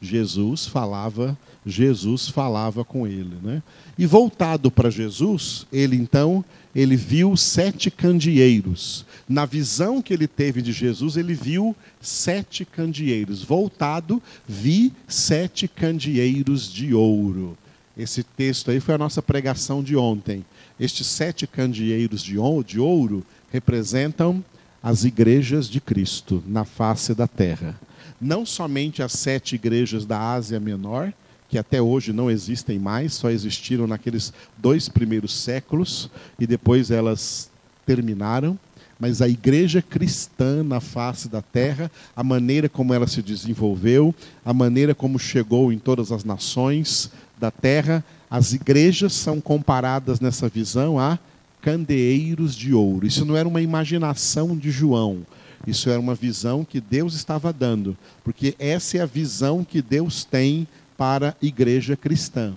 Jesus 0.00 0.66
falava, 0.66 1.36
Jesus 1.64 2.28
falava 2.28 2.84
com 2.84 3.06
ele, 3.06 3.36
né? 3.42 3.62
E 3.98 4.06
voltado 4.06 4.70
para 4.70 4.88
Jesus, 4.88 5.66
ele 5.70 5.96
então, 5.96 6.44
ele 6.74 6.96
viu 6.96 7.36
sete 7.36 7.90
candeeiros. 7.90 9.04
Na 9.28 9.44
visão 9.44 10.00
que 10.00 10.14
ele 10.14 10.26
teve 10.26 10.62
de 10.62 10.72
Jesus, 10.72 11.16
ele 11.16 11.34
viu 11.34 11.76
sete 12.00 12.64
candeeiros. 12.64 13.42
Voltado, 13.42 14.22
vi 14.48 14.92
sete 15.06 15.68
candeeiros 15.68 16.72
de 16.72 16.94
ouro. 16.94 17.58
Esse 17.96 18.22
texto 18.22 18.70
aí 18.70 18.80
foi 18.80 18.94
a 18.94 18.98
nossa 18.98 19.20
pregação 19.20 19.82
de 19.82 19.96
ontem. 19.96 20.44
Estes 20.78 21.06
sete 21.06 21.46
candeeiros 21.46 22.22
de 22.22 22.38
ouro 22.38 23.24
representam 23.52 24.42
as 24.82 25.04
igrejas 25.04 25.68
de 25.68 25.80
Cristo 25.80 26.42
na 26.46 26.64
face 26.64 27.14
da 27.14 27.26
terra. 27.26 27.78
Não 28.20 28.44
somente 28.44 29.02
as 29.02 29.12
sete 29.12 29.54
igrejas 29.54 30.04
da 30.04 30.20
Ásia 30.32 30.60
Menor, 30.60 31.12
que 31.48 31.58
até 31.58 31.80
hoje 31.80 32.12
não 32.12 32.30
existem 32.30 32.78
mais, 32.78 33.14
só 33.14 33.30
existiram 33.30 33.86
naqueles 33.86 34.32
dois 34.58 34.88
primeiros 34.88 35.34
séculos 35.34 36.10
e 36.38 36.46
depois 36.46 36.90
elas 36.90 37.50
terminaram, 37.84 38.58
mas 39.00 39.22
a 39.22 39.28
igreja 39.28 39.80
cristã 39.80 40.62
na 40.62 40.78
face 40.78 41.28
da 41.28 41.40
terra, 41.40 41.90
a 42.14 42.22
maneira 42.22 42.68
como 42.68 42.92
ela 42.92 43.06
se 43.06 43.22
desenvolveu, 43.22 44.14
a 44.44 44.52
maneira 44.52 44.94
como 44.94 45.18
chegou 45.18 45.72
em 45.72 45.78
todas 45.78 46.12
as 46.12 46.22
nações 46.22 47.10
da 47.38 47.50
terra, 47.50 48.04
as 48.30 48.52
igrejas 48.52 49.14
são 49.14 49.40
comparadas 49.40 50.20
nessa 50.20 50.48
visão 50.48 51.00
a 51.00 51.18
candeeiros 51.60 52.54
de 52.54 52.72
ouro. 52.74 53.06
Isso 53.06 53.24
não 53.24 53.36
era 53.36 53.48
uma 53.48 53.60
imaginação 53.60 54.56
de 54.56 54.70
João. 54.70 55.26
Isso 55.66 55.90
era 55.90 56.00
uma 56.00 56.14
visão 56.14 56.64
que 56.64 56.80
Deus 56.80 57.14
estava 57.14 57.52
dando, 57.52 57.96
porque 58.24 58.54
essa 58.58 58.98
é 58.98 59.00
a 59.00 59.06
visão 59.06 59.62
que 59.62 59.82
Deus 59.82 60.24
tem 60.24 60.66
para 60.96 61.30
a 61.30 61.46
igreja 61.46 61.96
cristã 61.96 62.54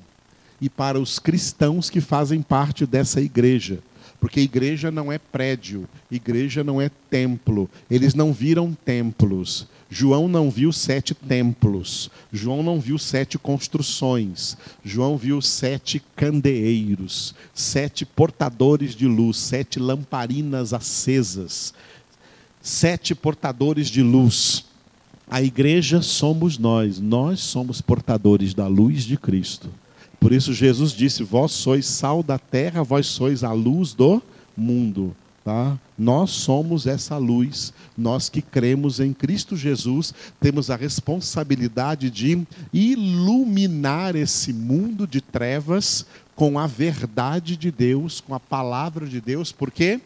e 0.62 0.70
para 0.70 1.00
os 1.00 1.20
cristãos 1.20 1.90
que 1.90 2.00
fazem 2.00 2.42
parte 2.42 2.86
dessa 2.86 3.20
igreja. 3.20 3.80
Porque 4.24 4.40
igreja 4.40 4.90
não 4.90 5.12
é 5.12 5.18
prédio, 5.18 5.86
igreja 6.10 6.64
não 6.64 6.82
é 6.82 6.90
templo. 7.10 7.70
Eles 7.92 8.14
não 8.14 8.32
viram 8.32 8.74
templos. 8.74 9.68
João 9.90 10.30
não 10.30 10.50
viu 10.50 10.72
sete 10.72 11.14
templos. 11.14 12.10
João 12.32 12.64
não 12.64 12.80
viu 12.80 12.98
sete 12.98 13.38
construções. 13.38 14.58
João 14.82 15.18
viu 15.18 15.42
sete 15.42 16.02
candeeiros, 16.16 17.36
sete 17.54 18.06
portadores 18.06 18.96
de 18.96 19.06
luz, 19.06 19.36
sete 19.36 19.78
lamparinas 19.78 20.74
acesas, 20.74 21.74
sete 22.64 23.14
portadores 23.14 23.90
de 23.90 24.02
luz. 24.02 24.64
A 25.30 25.42
igreja 25.42 26.02
somos 26.02 26.58
nós, 26.58 27.00
nós 27.00 27.42
somos 27.42 27.82
portadores 27.82 28.54
da 28.54 28.68
luz 28.68 29.04
de 29.04 29.18
Cristo. 29.18 29.70
Por 30.20 30.32
isso 30.32 30.54
Jesus 30.54 30.94
disse: 30.94 31.24
Vós 31.24 31.52
sois 31.52 31.86
sal 31.86 32.24
da 32.24 32.40
terra, 32.40 32.82
vós 32.82 33.06
sois 33.08 33.44
a 33.44 33.52
luz 33.52 33.94
do 33.94 34.24
mundo. 34.56 35.14
Tá? 35.44 35.78
Nós 35.98 36.30
somos 36.30 36.88
essa 36.88 37.18
luz, 37.18 37.74
nós 37.98 38.30
que 38.30 38.42
cremos 38.42 39.02
em 39.02 39.12
Cristo 39.12 39.58
Jesus, 39.58 40.14
temos 40.40 40.70
a 40.70 40.78
responsabilidade 40.78 42.10
de 42.10 42.48
iluminar 42.72 44.16
esse 44.16 44.54
mundo 44.54 45.06
de 45.06 45.20
trevas 45.20 46.06
com 46.34 46.58
a 46.58 46.66
verdade 46.66 47.58
de 47.58 47.70
Deus, 47.72 48.22
com 48.22 48.34
a 48.34 48.40
palavra 48.40 49.06
de 49.06 49.20
Deus, 49.20 49.52
porque 49.52 50.00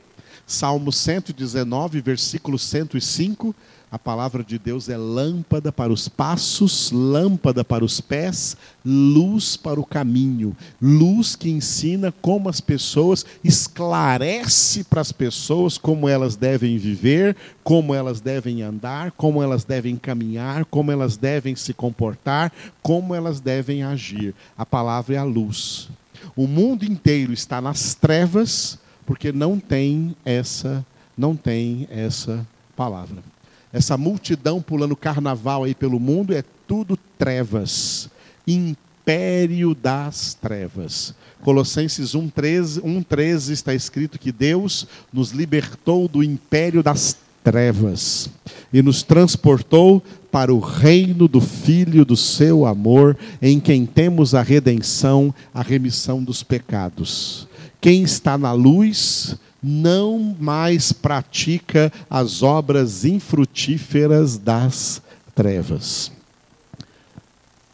Salmo 0.48 0.92
119, 0.92 2.02
versículo 2.02 2.58
105 2.58 3.54
a 3.90 3.98
palavra 3.98 4.44
de 4.44 4.60
Deus 4.60 4.90
é 4.90 4.98
lâmpada 4.98 5.72
para 5.72 5.94
os 5.94 6.10
passos, 6.10 6.92
lâmpada 6.92 7.64
para 7.64 7.86
os 7.86 8.02
pés, 8.02 8.58
luz 8.84 9.56
para 9.56 9.80
o 9.80 9.86
caminho. 9.86 10.56
Luz 10.82 11.38
que 11.38 11.50
ensina 11.50 12.14
como 12.22 12.50
as 12.50 12.60
pessoas, 12.60 13.26
esclarece 13.42 14.84
para 14.84 15.00
as 15.00 15.14
pessoas 15.14 15.78
como 15.78 16.10
elas 16.10 16.36
devem 16.36 16.78
viver, 16.78 17.34
como 17.64 17.96
elas 17.96 18.20
devem 18.20 18.62
andar, 18.62 19.12
como 19.12 19.42
elas 19.42 19.64
devem 19.64 19.96
caminhar, 19.96 20.66
como 20.66 20.92
elas 20.92 21.16
devem 21.16 21.56
se 21.56 21.74
comportar, 21.74 22.52
como 22.82 23.16
elas 23.16 23.40
devem 23.40 23.84
agir. 23.84 24.36
A 24.58 24.66
palavra 24.66 25.16
é 25.16 25.18
a 25.18 25.24
luz. 25.24 25.88
O 26.36 26.46
mundo 26.46 26.84
inteiro 26.84 27.32
está 27.32 27.62
nas 27.62 27.94
trevas 27.94 28.78
porque 29.08 29.32
não 29.32 29.60
tem 29.60 30.16
essa, 30.24 30.86
não 31.18 31.36
tem 31.36 31.88
essa 31.90 32.46
palavra 32.76 33.24
essa 33.72 33.98
multidão 33.98 34.62
pulando 34.62 34.96
carnaval 34.96 35.64
aí 35.64 35.76
pelo 35.76 36.00
mundo 36.00 36.34
é 36.34 36.44
tudo 36.68 36.98
trevas, 37.18 38.10
império 38.46 39.76
das 39.76 40.34
trevas. 40.34 41.14
Colossenses 41.42 42.16
1:13, 42.16 42.82
1:13 42.82 43.52
está 43.52 43.74
escrito 43.74 44.20
que 44.20 44.32
Deus 44.32 44.88
nos 45.12 45.32
libertou 45.32 46.08
do 46.08 46.24
império 46.24 46.82
das 46.82 47.18
trevas 47.44 48.30
e 48.74 48.82
nos 48.82 49.04
transportou 49.04 50.04
para 50.32 50.54
o 50.54 50.60
reino 50.60 51.28
do 51.28 51.40
filho 51.40 52.04
do 52.04 52.18
seu 52.18 52.66
amor, 52.66 53.18
em 53.42 53.60
quem 53.60 53.86
temos 53.86 54.36
a 54.36 54.42
redenção, 54.42 55.34
a 55.54 55.62
remissão 55.62 56.24
dos 56.24 56.44
pecados. 56.44 57.47
Quem 57.80 58.04
está 58.04 58.38
na 58.38 58.52
luz 58.52 59.38
não 59.62 60.36
mais 60.40 60.92
pratica 60.92 61.92
as 62.10 62.44
obras 62.44 63.04
infrutíferas 63.06 64.38
das 64.38 65.02
trevas. 65.36 66.12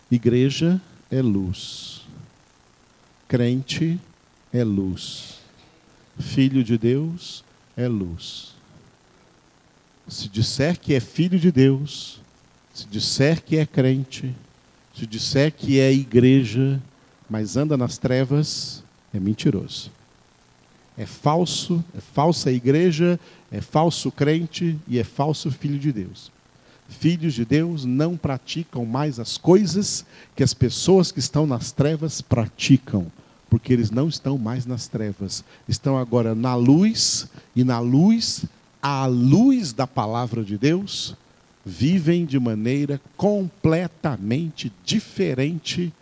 Igreja 0.09 0.81
é 1.09 1.21
luz, 1.21 2.01
crente 3.27 3.99
é 4.51 4.63
luz, 4.63 5.39
filho 6.19 6.63
de 6.63 6.77
Deus 6.77 7.43
é 7.75 7.87
luz. 7.87 8.53
Se 10.07 10.27
disser 10.27 10.77
que 10.79 10.93
é 10.93 10.99
filho 10.99 11.39
de 11.39 11.51
Deus, 11.51 12.19
se 12.73 12.85
disser 12.87 13.41
que 13.41 13.57
é 13.57 13.65
crente, 13.65 14.35
se 14.95 15.07
disser 15.07 15.51
que 15.51 15.79
é 15.79 15.91
igreja, 15.91 16.81
mas 17.29 17.55
anda 17.55 17.77
nas 17.77 17.97
trevas, 17.97 18.82
é 19.13 19.19
mentiroso. 19.19 19.91
É 20.97 21.05
falso, 21.05 21.83
é 21.97 22.01
falsa 22.01 22.51
igreja, 22.51 23.19
é 23.51 23.61
falso 23.61 24.11
crente 24.11 24.77
e 24.87 24.99
é 24.99 25.03
falso 25.03 25.51
filho 25.51 25.79
de 25.79 25.91
Deus. 25.91 26.31
Filhos 26.87 27.33
de 27.33 27.45
Deus 27.45 27.85
não 27.85 28.15
praticam 28.15 28.85
mais 28.85 29.19
as 29.19 29.37
coisas 29.37 30.05
que 30.35 30.43
as 30.43 30.53
pessoas 30.53 31.11
que 31.11 31.19
estão 31.19 31.47
nas 31.47 31.71
trevas 31.71 32.21
praticam, 32.21 33.11
porque 33.49 33.73
eles 33.73 33.89
não 33.89 34.07
estão 34.07 34.37
mais 34.37 34.65
nas 34.65 34.87
trevas, 34.87 35.43
estão 35.67 35.97
agora 35.97 36.35
na 36.35 36.55
luz, 36.55 37.27
e 37.55 37.63
na 37.63 37.79
luz, 37.79 38.45
à 38.81 39.05
luz 39.05 39.73
da 39.73 39.87
palavra 39.87 40.43
de 40.43 40.57
Deus, 40.57 41.15
vivem 41.65 42.25
de 42.25 42.39
maneira 42.39 42.99
completamente 43.15 44.71
diferente 44.83 45.93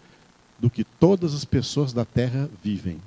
do 0.62 0.70
que 0.70 0.84
todas 0.84 1.34
as 1.34 1.44
pessoas 1.44 1.92
da 1.92 2.06
terra 2.06 2.48
vivem. 2.64 3.02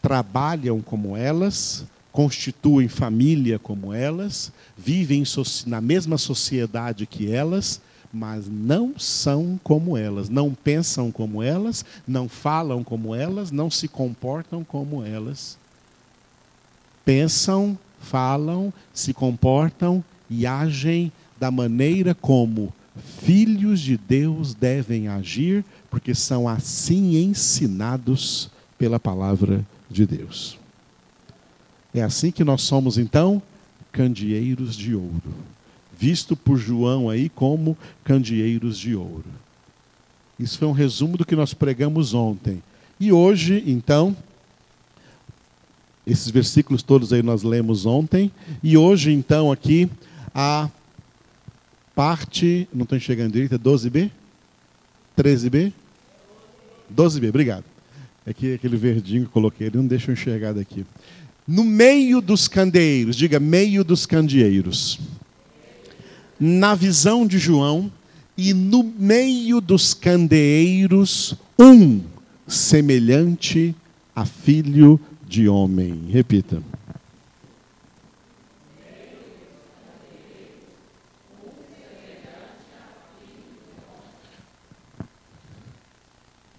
Trabalham 0.00 0.80
como 0.80 1.16
elas, 1.16 1.84
constituem 2.12 2.86
família 2.86 3.58
como 3.58 3.92
elas, 3.92 4.52
vivem 4.76 5.24
na 5.66 5.80
mesma 5.80 6.16
sociedade 6.16 7.06
que 7.06 7.30
elas, 7.30 7.80
mas 8.12 8.46
não 8.48 8.96
são 8.96 9.58
como 9.64 9.96
elas, 9.96 10.28
não 10.28 10.54
pensam 10.54 11.10
como 11.10 11.42
elas, 11.42 11.84
não 12.06 12.28
falam 12.28 12.84
como 12.84 13.14
elas, 13.14 13.50
não 13.50 13.68
se 13.68 13.88
comportam 13.88 14.62
como 14.62 15.04
elas. 15.04 15.58
Pensam, 17.04 17.76
falam, 18.00 18.72
se 18.94 19.12
comportam 19.12 20.02
e 20.30 20.46
agem 20.46 21.10
da 21.38 21.50
maneira 21.50 22.14
como 22.14 22.72
filhos 22.98 23.80
de 23.80 23.96
Deus 23.96 24.54
devem 24.54 25.08
agir, 25.08 25.64
porque 25.90 26.14
são 26.14 26.48
assim 26.48 27.16
ensinados 27.16 28.50
pela 28.76 29.00
palavra 29.00 29.66
de 29.90 30.06
Deus. 30.06 30.58
É 31.92 32.02
assim 32.02 32.30
que 32.30 32.44
nós 32.44 32.62
somos, 32.62 32.98
então, 32.98 33.42
candeeiros 33.90 34.76
de 34.76 34.94
ouro, 34.94 35.34
visto 35.98 36.36
por 36.36 36.58
João 36.58 37.08
aí 37.08 37.28
como 37.28 37.76
candeeiros 38.04 38.78
de 38.78 38.94
ouro. 38.94 39.24
Isso 40.38 40.58
foi 40.58 40.68
um 40.68 40.72
resumo 40.72 41.16
do 41.16 41.24
que 41.24 41.34
nós 41.34 41.52
pregamos 41.52 42.14
ontem. 42.14 42.62
E 43.00 43.10
hoje, 43.10 43.64
então, 43.66 44.16
esses 46.06 46.30
versículos 46.30 46.82
todos 46.82 47.12
aí 47.12 47.22
nós 47.22 47.42
lemos 47.42 47.86
ontem, 47.86 48.30
e 48.62 48.76
hoje, 48.76 49.12
então, 49.12 49.50
aqui, 49.50 49.90
a 50.34 50.70
parte, 51.94 52.68
não 52.72 52.84
estou 52.84 52.96
enxergando 52.96 53.32
direito, 53.32 53.58
12b? 53.58 54.10
13b? 55.18 55.72
12b, 56.94 57.28
obrigado. 57.28 57.64
É 58.24 58.32
que 58.32 58.54
aquele 58.54 58.76
verdinho 58.76 59.22
que 59.22 59.28
eu 59.28 59.32
coloquei, 59.32 59.66
ele 59.66 59.78
não 59.78 59.86
deixa 59.86 60.10
eu 60.10 60.12
enxergar 60.12 60.52
daqui. 60.52 60.86
No 61.46 61.64
meio 61.64 62.20
dos 62.20 62.46
candeeiros, 62.46 63.16
diga 63.16 63.40
meio 63.40 63.82
dos 63.82 64.06
candeeiros. 64.06 65.00
Na 66.38 66.74
visão 66.74 67.26
de 67.26 67.38
João, 67.38 67.90
e 68.36 68.54
no 68.54 68.84
meio 68.84 69.60
dos 69.60 69.92
candeeiros, 69.92 71.34
um 71.58 72.00
semelhante 72.46 73.74
a 74.14 74.24
filho 74.24 75.00
de 75.26 75.48
homem. 75.48 76.04
Repita. 76.10 76.62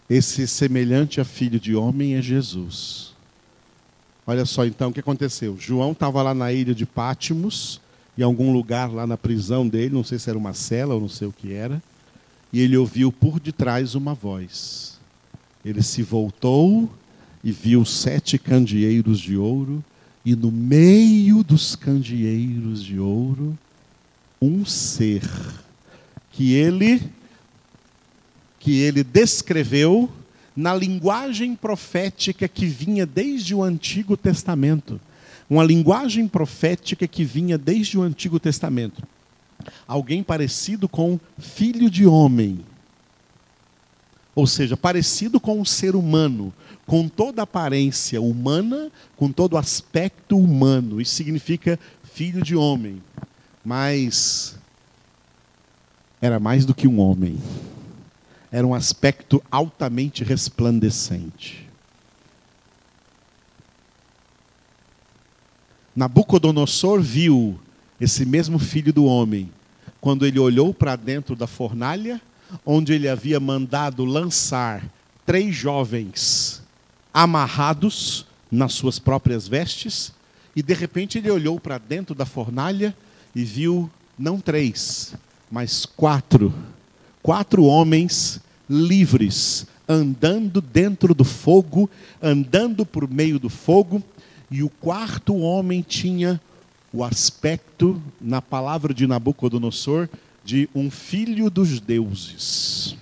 Esse 0.09 0.47
semelhante 0.47 1.21
a 1.21 1.25
filho 1.25 1.59
de 1.59 1.75
homem 1.75 2.15
é 2.15 2.21
Jesus. 2.21 3.13
Olha 4.25 4.43
só 4.43 4.65
então 4.65 4.89
o 4.89 4.93
que 4.93 4.99
aconteceu. 4.99 5.55
João 5.59 5.91
estava 5.91 6.23
lá 6.23 6.33
na 6.33 6.51
ilha 6.51 6.73
de 6.73 6.85
Pátimos, 6.85 7.79
em 8.17 8.23
algum 8.23 8.51
lugar 8.51 8.91
lá 8.91 9.05
na 9.05 9.17
prisão 9.17 9.67
dele, 9.67 9.93
não 9.93 10.03
sei 10.03 10.17
se 10.17 10.29
era 10.29 10.37
uma 10.37 10.53
cela 10.53 10.95
ou 10.95 11.01
não 11.01 11.09
sei 11.09 11.27
o 11.27 11.31
que 11.31 11.53
era, 11.53 11.81
e 12.51 12.59
ele 12.59 12.75
ouviu 12.75 13.11
por 13.11 13.39
detrás 13.39 13.93
uma 13.93 14.15
voz. 14.15 14.99
Ele 15.63 15.83
se 15.83 16.01
voltou 16.01 16.89
e 17.43 17.51
viu 17.51 17.85
sete 17.85 18.39
candeeiros 18.39 19.19
de 19.19 19.37
ouro, 19.37 19.83
e 20.25 20.35
no 20.35 20.51
meio 20.51 21.43
dos 21.43 21.75
candeeiros 21.75 22.83
de 22.83 22.99
ouro, 22.99 23.57
um 24.41 24.65
ser 24.65 25.21
que 26.31 26.53
ele 26.53 27.11
que 28.59 28.81
ele 28.81 29.03
descreveu 29.03 30.09
na 30.55 30.75
linguagem 30.75 31.55
profética 31.55 32.47
que 32.47 32.65
vinha 32.65 33.05
desde 33.05 33.55
o 33.55 33.63
Antigo 33.63 34.17
Testamento. 34.17 34.99
Uma 35.49 35.63
linguagem 35.63 36.27
profética 36.27 37.07
que 37.07 37.23
vinha 37.23 37.57
desde 37.57 37.97
o 37.97 38.03
Antigo 38.03 38.39
Testamento. 38.39 39.01
Alguém 39.87 40.21
parecido 40.21 40.89
com 40.89 41.19
filho 41.37 41.89
de 41.89 42.05
homem. 42.05 42.59
Ou 44.35 44.45
seja, 44.45 44.77
parecido 44.77 45.39
com 45.39 45.59
um 45.59 45.65
ser 45.65 45.95
humano, 45.95 46.53
com 46.85 47.07
toda 47.07 47.41
a 47.41 47.43
aparência 47.43 48.21
humana, 48.21 48.91
com 49.15 49.31
todo 49.31 49.53
o 49.53 49.57
aspecto 49.57 50.37
humano. 50.37 51.01
Isso 51.01 51.15
significa 51.15 51.79
filho 52.03 52.43
de 52.43 52.55
homem. 52.55 53.01
Mas 53.63 54.55
era 56.21 56.39
mais 56.39 56.65
do 56.65 56.75
que 56.75 56.87
um 56.87 56.99
homem 56.99 57.37
era 58.51 58.65
um 58.65 58.73
aspecto 58.73 59.43
altamente 59.51 60.23
resplandecente. 60.23 61.67
Nabucodonosor 65.95 67.01
viu 67.01 67.59
esse 67.99 68.25
mesmo 68.25 68.57
filho 68.57 68.93
do 68.93 69.05
homem 69.05 69.51
quando 69.99 70.25
ele 70.25 70.39
olhou 70.39 70.73
para 70.73 70.95
dentro 70.95 71.35
da 71.35 71.45
fornalha, 71.45 72.21
onde 72.65 72.93
ele 72.93 73.07
havia 73.09 73.39
mandado 73.39 74.05
lançar 74.05 74.83
três 75.25 75.53
jovens 75.53 76.63
amarrados 77.13 78.25
nas 78.51 78.73
suas 78.73 78.97
próprias 78.97 79.47
vestes, 79.47 80.13
e 80.55 80.63
de 80.63 80.73
repente 80.73 81.17
ele 81.17 81.29
olhou 81.29 81.59
para 81.59 81.77
dentro 81.77 82.15
da 82.15 82.25
fornalha 82.25 82.95
e 83.35 83.43
viu 83.43 83.89
não 84.17 84.39
três, 84.39 85.13
mas 85.51 85.85
quatro 85.85 86.53
quatro 87.21 87.63
homens 87.63 88.39
livres, 88.69 89.65
andando 89.87 90.61
dentro 90.61 91.13
do 91.13 91.23
fogo, 91.23 91.89
andando 92.21 92.85
por 92.85 93.09
meio 93.09 93.39
do 93.39 93.49
fogo, 93.49 94.03
e 94.51 94.63
o 94.63 94.69
quarto 94.69 95.35
homem 95.37 95.81
tinha 95.81 96.39
o 96.91 97.03
aspecto, 97.03 98.01
na 98.19 98.41
palavra 98.41 98.93
de 98.93 99.05
Nabucodonosor, 99.05 100.09
de 100.43 100.67
um 100.73 100.89
filho 100.89 101.49
dos 101.49 101.79
deuses. 101.79 102.95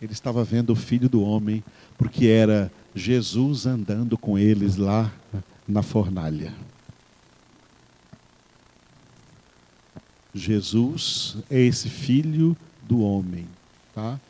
Ele 0.00 0.12
estava 0.12 0.44
vendo 0.44 0.70
o 0.70 0.76
filho 0.76 1.08
do 1.08 1.22
homem, 1.22 1.62
porque 1.98 2.26
era 2.26 2.70
Jesus 2.94 3.66
andando 3.66 4.16
com 4.18 4.38
eles 4.38 4.76
lá 4.76 5.12
na 5.66 5.82
fornalha. 5.82 6.52
Jesus 10.34 11.36
é 11.50 11.60
esse 11.60 11.88
filho 11.88 12.56
do 12.92 13.00
homem, 13.00 13.46
tá? 13.94 14.20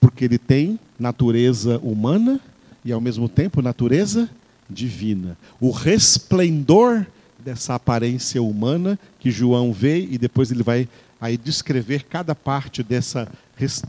Porque 0.00 0.24
ele 0.24 0.36
tem 0.36 0.80
natureza 0.98 1.78
humana 1.78 2.40
e 2.84 2.90
ao 2.90 3.00
mesmo 3.00 3.28
tempo 3.28 3.62
natureza 3.62 4.28
divina. 4.68 5.38
O 5.60 5.70
resplendor 5.70 7.06
dessa 7.38 7.76
aparência 7.76 8.42
humana 8.42 8.98
que 9.20 9.30
João 9.30 9.72
vê 9.72 10.00
e 10.00 10.18
depois 10.18 10.50
ele 10.50 10.64
vai 10.64 10.88
aí 11.20 11.36
descrever 11.36 12.02
cada 12.02 12.34
parte 12.34 12.82
dessa, 12.82 13.28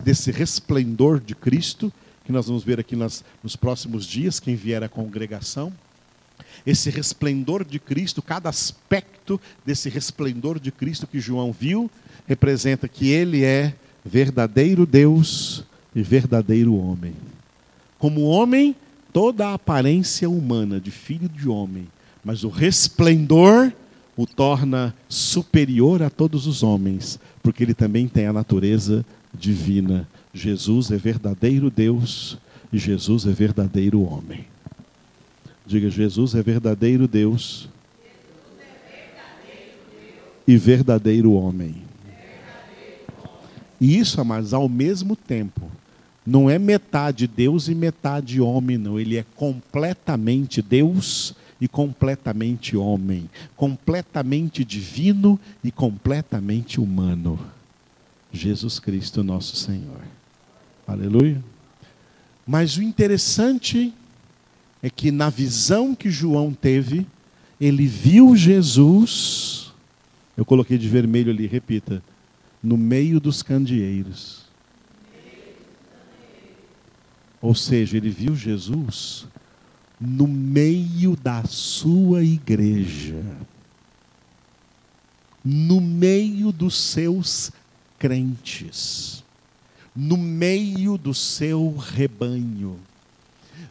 desse 0.03 0.29
resplendor 0.29 1.19
de 1.19 1.33
Cristo, 1.33 1.91
que 2.23 2.31
nós 2.31 2.45
vamos 2.45 2.63
ver 2.63 2.79
aqui 2.79 2.95
nas, 2.95 3.23
nos 3.43 3.55
próximos 3.55 4.05
dias, 4.05 4.39
quem 4.39 4.55
vier 4.55 4.83
à 4.83 4.87
congregação. 4.87 5.73
Esse 6.63 6.91
resplendor 6.91 7.65
de 7.65 7.79
Cristo, 7.79 8.21
cada 8.21 8.49
aspecto 8.49 9.41
desse 9.65 9.89
resplendor 9.89 10.59
de 10.59 10.71
Cristo 10.71 11.07
que 11.07 11.19
João 11.19 11.51
viu, 11.51 11.89
representa 12.27 12.87
que 12.87 13.09
ele 13.09 13.43
é 13.43 13.73
verdadeiro 14.05 14.85
Deus 14.85 15.63
e 15.95 16.01
verdadeiro 16.01 16.75
homem. 16.75 17.13
Como 17.97 18.21
homem, 18.21 18.75
toda 19.11 19.47
a 19.47 19.53
aparência 19.55 20.29
humana 20.29 20.79
de 20.79 20.91
filho 20.91 21.27
de 21.27 21.49
homem, 21.49 21.87
mas 22.23 22.43
o 22.43 22.49
resplendor 22.49 23.71
o 24.17 24.25
torna 24.25 24.95
superior 25.09 26.01
a 26.01 26.09
todos 26.09 26.47
os 26.47 26.63
homens, 26.63 27.19
porque 27.43 27.63
ele 27.63 27.73
também 27.73 28.07
tem 28.07 28.27
a 28.27 28.33
natureza 28.33 29.05
divina. 29.33 30.07
Jesus 30.33 30.89
é 30.91 30.97
verdadeiro 30.97 31.69
Deus 31.69 32.37
e 32.71 32.77
Jesus 32.77 33.25
é 33.25 33.31
verdadeiro 33.31 34.01
homem. 34.01 34.45
Diga, 35.65 35.89
Jesus 35.89 36.35
é 36.35 36.43
verdadeiro 36.43 37.07
Deus, 37.07 37.67
e 40.47 40.57
verdadeiro 40.57 41.33
homem. 41.33 41.84
E 43.79 43.97
isso, 43.97 44.19
amados, 44.21 44.53
ao 44.53 44.69
mesmo 44.69 45.15
tempo, 45.15 45.69
não 46.25 46.49
é 46.49 46.57
metade 46.57 47.27
Deus 47.27 47.67
e 47.67 47.75
metade 47.75 48.41
homem, 48.41 48.77
não. 48.77 48.99
Ele 48.99 49.17
é 49.17 49.25
completamente 49.35 50.61
Deus 50.61 51.35
e 51.59 51.67
completamente 51.67 52.75
homem, 52.75 53.29
completamente 53.55 54.63
divino 54.63 55.39
e 55.63 55.71
completamente 55.71 56.79
humano. 56.79 57.39
Jesus 58.31 58.79
Cristo, 58.79 59.23
nosso 59.23 59.55
Senhor. 59.55 60.01
Aleluia. 60.87 61.41
Mas 62.45 62.77
o 62.77 62.83
interessante 62.83 63.93
é 64.83 64.89
que 64.89 65.11
na 65.11 65.29
visão 65.29 65.95
que 65.95 66.09
João 66.09 66.53
teve, 66.53 67.07
ele 67.59 67.87
viu 67.87 68.35
Jesus, 68.35 69.73
eu 70.35 70.45
coloquei 70.45 70.77
de 70.77 70.87
vermelho 70.87 71.31
ali, 71.31 71.47
repita, 71.47 72.03
no 72.65 72.77
meio 72.77 73.19
dos 73.19 73.43
candeeiros. 73.43 74.43
Ou 77.39 77.53
seja, 77.53 77.95
ele 77.95 78.09
viu 78.09 78.35
Jesus 78.35 79.27
no 80.01 80.27
meio 80.27 81.15
da 81.15 81.43
sua 81.45 82.23
igreja, 82.23 83.23
no 85.43 85.79
meio 85.79 86.51
dos 86.51 86.75
seus 86.75 87.51
crentes, 87.99 89.23
no 89.95 90.17
meio 90.17 90.97
do 90.97 91.13
seu 91.13 91.77
rebanho, 91.77 92.79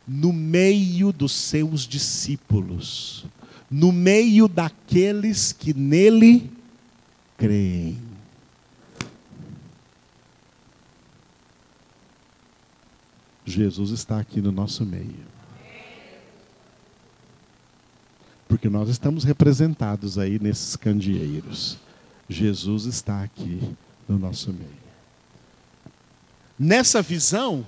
no 0.07 0.33
meio 0.33 1.13
dos 1.13 1.33
seus 1.33 1.83
discípulos, 1.83 3.27
no 3.69 3.91
meio 3.91 4.47
daqueles 4.47 5.53
que 5.53 5.75
nele 5.75 6.49
creem. 7.37 8.04
Jesus 13.45 13.91
está 13.91 14.19
aqui 14.19 14.41
no 14.41 14.51
nosso 14.51 14.85
meio. 14.85 15.35
porque 18.55 18.69
nós 18.69 18.89
estamos 18.89 19.25
representados 19.25 20.17
aí 20.17 20.39
nesses 20.39 20.77
candeeiros. 20.77 21.77
Jesus 22.29 22.85
está 22.85 23.21
aqui 23.21 23.61
no 24.09 24.17
nosso 24.17 24.53
meio. 24.53 24.85
Nessa 26.57 27.03
visão, 27.03 27.67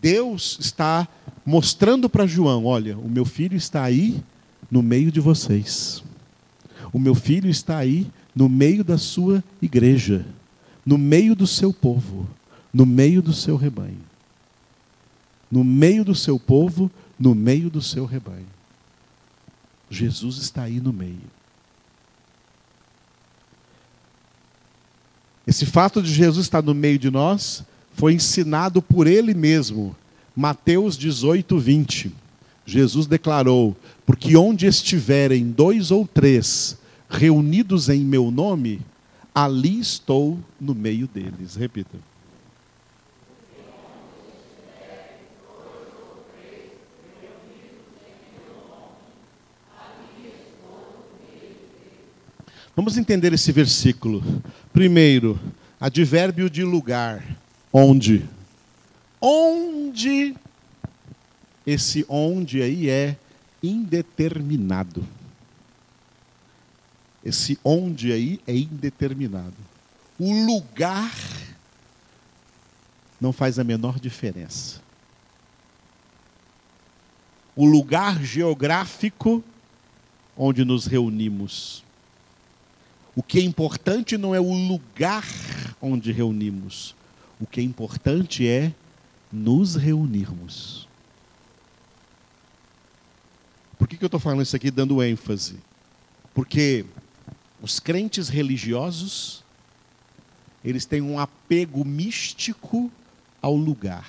Deus 0.00 0.56
está 0.58 1.06
mostrando 1.44 2.08
para 2.08 2.26
João: 2.26 2.64
olha, 2.64 2.96
o 2.96 3.10
meu 3.10 3.26
filho 3.26 3.56
está 3.56 3.82
aí 3.82 4.22
no 4.70 4.82
meio 4.82 5.12
de 5.12 5.20
vocês. 5.20 6.02
O 6.94 6.98
meu 6.98 7.14
filho 7.14 7.50
está 7.50 7.76
aí 7.76 8.06
no 8.34 8.48
meio 8.48 8.82
da 8.82 8.96
sua 8.96 9.44
igreja, 9.60 10.24
no 10.84 10.96
meio 10.96 11.36
do 11.36 11.46
seu 11.46 11.74
povo, 11.74 12.26
no 12.72 12.86
meio 12.86 13.20
do 13.20 13.34
seu 13.34 13.56
rebanho. 13.56 14.00
No 15.52 15.62
meio 15.62 16.02
do 16.02 16.14
seu 16.14 16.40
povo, 16.40 16.90
no 17.18 17.34
meio 17.34 17.68
do 17.68 17.82
seu 17.82 18.06
rebanho. 18.06 18.46
Jesus 19.90 20.38
está 20.38 20.62
aí 20.62 20.80
no 20.80 20.94
meio. 20.94 21.30
Esse 25.46 25.66
fato 25.66 26.02
de 26.02 26.10
Jesus 26.10 26.46
estar 26.46 26.62
no 26.62 26.74
meio 26.74 26.98
de 26.98 27.10
nós 27.10 27.62
foi 27.92 28.14
ensinado 28.14 28.80
por 28.80 29.06
ele 29.06 29.34
mesmo. 29.34 29.94
Mateus 30.34 30.96
18, 30.96 31.58
20. 31.58 32.12
Jesus 32.64 33.06
declarou: 33.06 33.76
Porque 34.06 34.34
onde 34.34 34.66
estiverem 34.66 35.50
dois 35.50 35.90
ou 35.90 36.06
três 36.06 36.78
reunidos 37.10 37.90
em 37.90 38.00
meu 38.00 38.30
nome, 38.30 38.80
ali 39.34 39.78
estou 39.78 40.38
no 40.58 40.74
meio 40.74 41.06
deles. 41.06 41.56
Repita. 41.56 42.11
Vamos 52.74 52.96
entender 52.96 53.32
esse 53.34 53.52
versículo. 53.52 54.22
Primeiro, 54.72 55.38
advérbio 55.78 56.48
de 56.48 56.64
lugar. 56.64 57.22
Onde? 57.70 58.26
Onde? 59.20 60.34
Esse 61.66 62.04
onde 62.08 62.62
aí 62.62 62.88
é 62.88 63.16
indeterminado. 63.62 65.06
Esse 67.22 67.58
onde 67.62 68.10
aí 68.10 68.40
é 68.46 68.56
indeterminado. 68.56 69.54
O 70.18 70.32
lugar 70.46 71.14
não 73.20 73.32
faz 73.32 73.58
a 73.58 73.64
menor 73.64 74.00
diferença. 74.00 74.80
O 77.54 77.66
lugar 77.66 78.24
geográfico 78.24 79.44
onde 80.36 80.64
nos 80.64 80.86
reunimos 80.86 81.84
o 83.14 83.22
que 83.22 83.38
é 83.38 83.42
importante 83.42 84.16
não 84.16 84.34
é 84.34 84.40
o 84.40 84.52
lugar 84.52 85.26
onde 85.80 86.12
reunimos. 86.12 86.94
O 87.38 87.46
que 87.46 87.60
é 87.60 87.62
importante 87.62 88.46
é 88.46 88.72
nos 89.30 89.74
reunirmos. 89.74 90.88
Por 93.78 93.88
que, 93.88 94.02
eu 94.02 94.06
estou 94.06 94.20
falando 94.20 94.42
isso 94.42 94.54
aqui 94.54 94.70
dando 94.70 95.02
ênfase? 95.02 95.56
Porque 96.32 96.86
os 97.60 97.80
crentes 97.80 98.28
religiosos, 98.28 99.42
eles 100.64 100.84
têm 100.84 101.02
um 101.02 101.18
apego 101.18 101.84
místico 101.84 102.90
ao 103.40 103.56
lugar. 103.56 104.08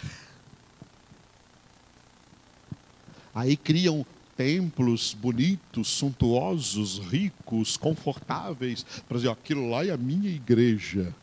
Aí 3.34 3.58
criam 3.58 4.06
templos 4.36 5.14
bonitos, 5.14 5.88
suntuosos, 5.88 7.00
ricos, 7.00 7.78
confortáveis, 7.78 8.86
para 9.08 9.18
dizer, 9.18 9.30
aquilo 9.30 9.70
lá 9.70 9.86
é 9.86 9.92
a 9.92 9.98
minha 9.98 10.30
igreja. 10.30 11.14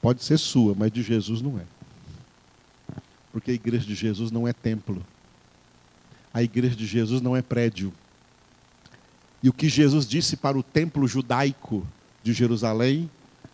Pode 0.00 0.22
ser 0.22 0.38
sua, 0.38 0.74
mas 0.76 0.90
de 0.90 1.02
Jesus 1.02 1.42
não 1.42 1.58
é. 1.58 1.64
Porque 3.32 3.50
a 3.50 3.54
igreja 3.54 3.86
de 3.86 3.94
Jesus 3.94 4.30
não 4.30 4.46
é 4.46 4.52
templo. 4.52 5.04
A 6.32 6.42
igreja 6.42 6.76
de 6.76 6.86
Jesus 6.86 7.20
não 7.20 7.36
é 7.36 7.42
prédio. 7.42 7.92
E 9.42 9.48
o 9.48 9.52
que 9.52 9.68
Jesus 9.68 10.06
disse 10.06 10.36
para 10.36 10.58
o 10.58 10.62
templo 10.62 11.06
judaico 11.06 11.86
de 12.22 12.32
Jerusalém 12.32 13.10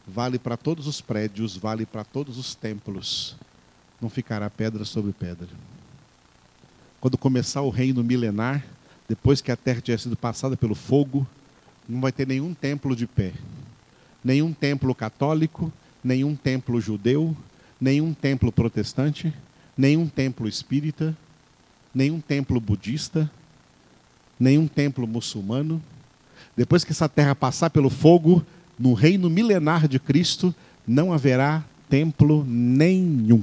vale 0.07 0.39
para 0.39 0.57
todos 0.57 0.87
os 0.87 1.01
prédios, 1.01 1.57
vale 1.57 1.85
para 1.87 2.05
todos 2.05 2.39
os 2.39 2.55
templos. 2.55 3.37
Não 4.01 4.09
ficará 4.09 4.49
pedra 4.49 4.85
sobre 4.85 5.13
pedra. 5.13 5.49
Quando 7.01 7.19
começar 7.19 7.63
o 7.63 7.71
reino 7.71 8.03
milenar, 8.05 8.65
depois 9.09 9.41
que 9.41 9.51
a 9.51 9.57
terra 9.57 9.81
tiver 9.81 9.99
sido 9.99 10.17
passada 10.17 10.57
pelo 10.57 10.75
fogo, 10.75 11.27
não 11.89 12.01
vai 12.01 12.13
ter 12.13 12.27
nenhum 12.27 12.55
templo 12.55 12.95
de 12.95 13.07
pé. 13.07 13.33
Nenhum 14.23 14.53
templo 14.53 14.95
católico, 14.95 15.73
nenhum 16.03 16.37
templo 16.37 16.81
judeu, 16.81 17.37
nenhum 17.81 18.15
templo 18.15 18.53
protestante, 18.53 19.33
nenhum 19.77 20.09
templo 20.09 20.49
espírita, 20.49 21.17
nenhum 21.95 22.21
templo 22.21 22.61
budista, 22.61 23.31
nenhum 24.39 24.69
templo 24.69 25.07
muçulmano. 25.07 25.83
Depois 26.57 26.85
que 26.85 26.93
essa 26.93 27.09
terra 27.09 27.35
passar 27.35 27.71
pelo 27.71 27.91
fogo, 27.91 28.45
no 28.79 28.95
reino 28.95 29.29
milenar 29.29 29.89
de 29.89 29.99
Cristo, 29.99 30.55
não 30.87 31.13
haverá 31.13 31.65
templo 31.89 32.45
nenhum 32.45 33.43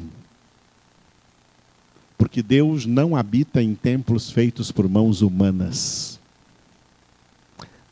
porque 2.19 2.43
Deus 2.43 2.86
não 2.86 3.15
habita 3.15 3.63
em 3.63 3.73
templos 3.73 4.29
feitos 4.29 4.73
por 4.73 4.89
mãos 4.89 5.21
humanas. 5.21 6.19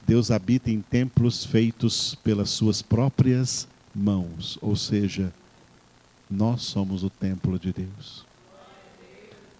Deus 0.05 0.31
habita 0.31 0.69
em 0.69 0.81
templos 0.81 1.45
feitos 1.45 2.13
pelas 2.25 2.49
suas 2.49 2.81
próprias 2.81 3.69
mãos, 3.95 4.59
ou 4.61 4.75
seja, 4.75 5.33
nós 6.29 6.61
somos 6.63 7.05
o 7.05 7.09
templo 7.09 7.57
de 7.57 7.71
Deus. 7.71 8.25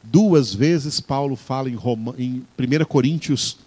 Duas 0.04 0.54
vezes 0.54 1.00
Paulo 1.00 1.38
fala 1.38 1.70
em, 1.70 1.76
Roma, 1.76 2.14
em 2.18 2.46
1 2.60 2.86
Coríntios, 2.90 3.58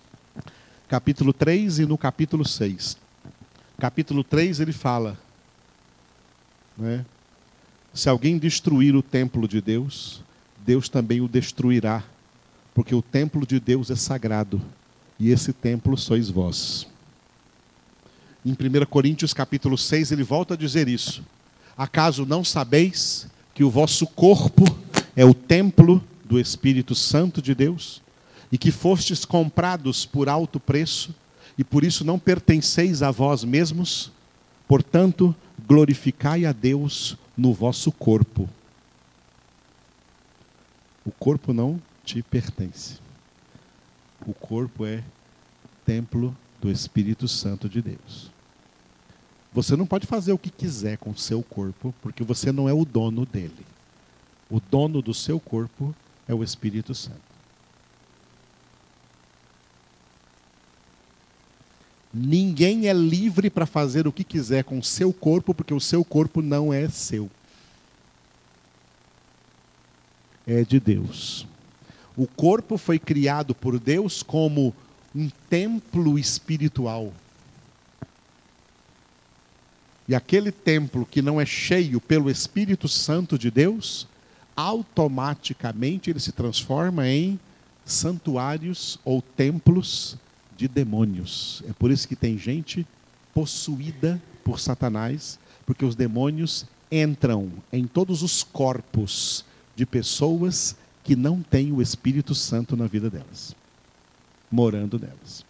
capítulo 0.87 1.33
3 1.33 1.79
e 1.79 1.87
no 1.87 1.97
capítulo 1.97 2.47
6. 2.47 2.99
Capítulo 3.79 4.23
3 4.23 4.61
ele 4.61 4.73
fala, 4.73 5.19
né? 6.77 7.07
se 7.95 8.11
alguém 8.11 8.37
destruir 8.37 8.95
o 8.95 9.03
templo 9.03 9.49
de 9.49 9.63
Deus, 9.63 10.23
Deus 10.65 10.89
também 10.89 11.21
o 11.21 11.29
destruirá, 11.29 12.03
porque 12.75 12.95
o 12.95 13.03
templo 13.03 13.47
de 13.47 13.59
Deus 13.59 13.91
é 13.91 13.97
sagrado 13.97 14.61
e 15.19 15.31
esse 15.31 15.53
templo 15.53 15.97
sois 15.97 16.31
vós. 16.31 16.87
Em 18.45 18.53
1 18.53 18.87
Coríntios 18.87 19.35
capítulo 19.35 19.77
6, 19.77 20.13
ele 20.13 20.23
volta 20.23 20.55
a 20.55 20.57
dizer 20.57 20.89
isso. 20.89 21.23
Acaso 21.77 22.25
não 22.25 22.43
sabeis 22.43 23.27
que 23.55 23.63
o 23.63 23.71
vosso 23.71 24.07
corpo 24.07 24.65
é 25.15 25.25
o 25.25 25.35
templo 25.35 26.03
do 26.25 26.41
Espírito 26.41 26.95
Santo 26.95 27.43
de 27.43 27.55
Deus? 27.55 28.01
E 28.51 28.57
que 28.57 28.71
fostes 28.71 29.25
comprados 29.25 30.07
por 30.07 30.29
alto 30.29 30.59
preço, 30.59 31.15
e 31.59 31.63
por 31.63 31.85
isso 31.85 32.05
não 32.05 32.19
pertenceis 32.19 33.03
a 33.03 33.11
vós 33.11 33.45
mesmos? 33.45 34.11
Portanto, 34.67 35.35
glorificai 35.67 36.47
a 36.47 36.53
Deus 36.53 37.17
no 37.37 37.53
vosso 37.53 37.93
corpo. 37.93 38.49
O 41.05 41.11
corpo 41.11 41.53
não 41.53 41.81
te 42.05 42.23
pertence. 42.23 42.99
O 44.27 44.35
corpo 44.35 44.85
é 44.85 45.03
templo 45.85 46.37
do 46.61 46.71
Espírito 46.71 47.27
Santo 47.27 47.69
de 47.69 47.81
Deus. 47.81 48.31
Você 49.53 49.77
não 49.77 49.87
pode 49.87 50.07
fazer 50.07 50.33
o 50.33 50.39
que 50.39 50.51
quiser 50.51 50.99
com 50.99 51.11
o 51.11 51.19
seu 51.19 51.43
corpo, 51.43 51.95
porque 52.03 52.23
você 52.23 52.53
não 52.53 52.69
é 52.69 52.73
o 52.73 52.85
dono 52.85 53.27
dele. 53.27 53.67
O 54.49 54.61
dono 54.61 55.01
do 55.01 55.15
seu 55.15 55.41
corpo 55.41 55.95
é 56.29 56.35
o 56.35 56.45
Espírito 56.45 56.95
Santo. 56.95 57.31
Ninguém 62.13 62.89
é 62.89 62.93
livre 62.93 63.49
para 63.49 63.67
fazer 63.67 64.07
o 64.07 64.13
que 64.13 64.25
quiser 64.25 64.65
com 64.65 64.79
o 64.79 64.85
seu 64.85 65.13
corpo, 65.13 65.55
porque 65.55 65.73
o 65.73 65.81
seu 65.81 66.05
corpo 66.05 66.43
não 66.43 66.73
é 66.73 66.89
seu. 66.89 67.31
É 70.53 70.65
de 70.65 70.81
Deus. 70.81 71.47
O 72.17 72.27
corpo 72.27 72.77
foi 72.77 72.99
criado 72.99 73.55
por 73.55 73.79
Deus 73.79 74.21
como 74.21 74.75
um 75.15 75.31
templo 75.49 76.19
espiritual. 76.19 77.13
E 80.09 80.15
aquele 80.15 80.51
templo 80.51 81.07
que 81.09 81.23
não 81.23 81.41
é 81.41 81.47
cheio 81.47 82.01
pelo 82.01 82.29
Espírito 82.29 82.89
Santo 82.89 83.39
de 83.39 83.49
Deus, 83.49 84.09
automaticamente 84.57 86.11
ele 86.11 86.19
se 86.19 86.33
transforma 86.33 87.07
em 87.07 87.39
santuários 87.85 88.99
ou 89.05 89.23
templos 89.23 90.17
de 90.57 90.67
demônios. 90.67 91.63
É 91.69 91.73
por 91.73 91.93
isso 91.93 92.09
que 92.09 92.17
tem 92.17 92.37
gente 92.37 92.85
possuída 93.33 94.21
por 94.43 94.59
Satanás, 94.59 95.39
porque 95.65 95.85
os 95.85 95.95
demônios 95.95 96.67
entram 96.91 97.53
em 97.73 97.87
todos 97.87 98.25
os 98.25 98.43
corpos 98.43 99.45
de 99.75 99.87
pessoas 99.87 100.77
que 101.03 101.17
não 101.17 101.43
têm 101.43 101.73
o 101.73 101.81
Espírito 101.81 102.35
Santo 102.35 102.77
na 102.77 102.87
vida 102.87 103.09
delas, 103.09 103.55
morando 104.51 104.99
nelas. 104.99 105.45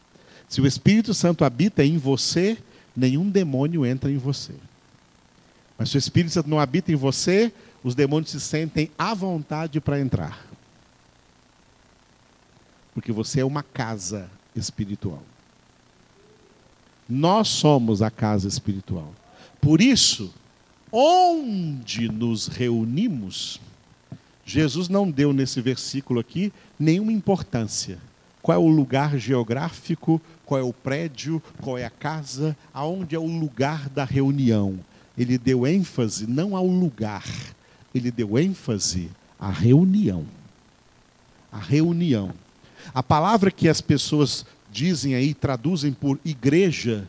Se 0.49 0.61
o 0.61 0.67
Espírito 0.67 1.15
Santo 1.15 1.45
habita 1.45 1.85
em 1.85 1.99
você, 1.99 2.59
nenhum 2.97 3.29
demônio 3.31 3.87
entra 3.87 4.11
em 4.11 4.19
você. 4.19 4.55
Mas 5.79 5.91
se 5.91 5.97
o 5.97 5.99
Espírito 5.99 6.33
Santo 6.33 6.51
não 6.51 6.61
habita 6.61 6.93
em 6.93 6.97
você, 6.97 7.53
os 7.83 7.95
demônios 7.95 8.31
se 8.31 8.41
sentem 8.41 8.91
à 8.99 9.15
vontade 9.15 9.81
para 9.81 10.01
entrar. 10.01 10.47
Porque 12.93 13.13
você 13.13 13.41
é 13.41 13.45
uma 13.45 13.63
casa 13.63 14.31
espiritual. 14.55 15.23
Nós 17.09 17.49
somos 17.49 18.03
a 18.03 18.11
casa 18.11 18.47
espiritual. 18.47 19.13
Por 19.61 19.81
isso, 19.81 20.33
onde 20.93 22.09
nos 22.09 22.47
reunimos, 22.47 23.61
Jesus 24.51 24.89
não 24.89 25.09
deu 25.09 25.33
nesse 25.33 25.61
versículo 25.61 26.19
aqui 26.19 26.53
nenhuma 26.77 27.13
importância. 27.13 27.99
Qual 28.43 28.57
é 28.57 28.59
o 28.59 28.67
lugar 28.67 29.17
geográfico, 29.17 30.21
qual 30.45 30.59
é 30.59 30.63
o 30.65 30.73
prédio, 30.73 31.41
qual 31.61 31.79
é 31.79 31.85
a 31.85 31.91
casa, 31.91 32.57
aonde 32.75 33.15
é 33.15 33.19
o 33.19 33.27
lugar 33.27 33.89
da 33.89 34.03
reunião. 34.05 34.81
Ele 35.17 35.39
deu 35.39 35.69
ênfase 35.69 36.27
não 36.27 36.57
ao 36.57 36.67
lugar, 36.67 37.25
ele 37.95 38.11
deu 38.11 38.37
ênfase 38.37 39.09
à 39.39 39.53
reunião. 39.53 40.27
A 41.53 41.59
reunião. 41.59 42.33
A 42.93 43.05
palavra 43.05 43.53
que 43.53 43.69
as 43.69 43.81
pessoas 43.81 44.45
dizem 44.73 45.15
aí, 45.15 45.33
traduzem 45.33 45.93
por 45.93 46.19
igreja, 46.25 47.07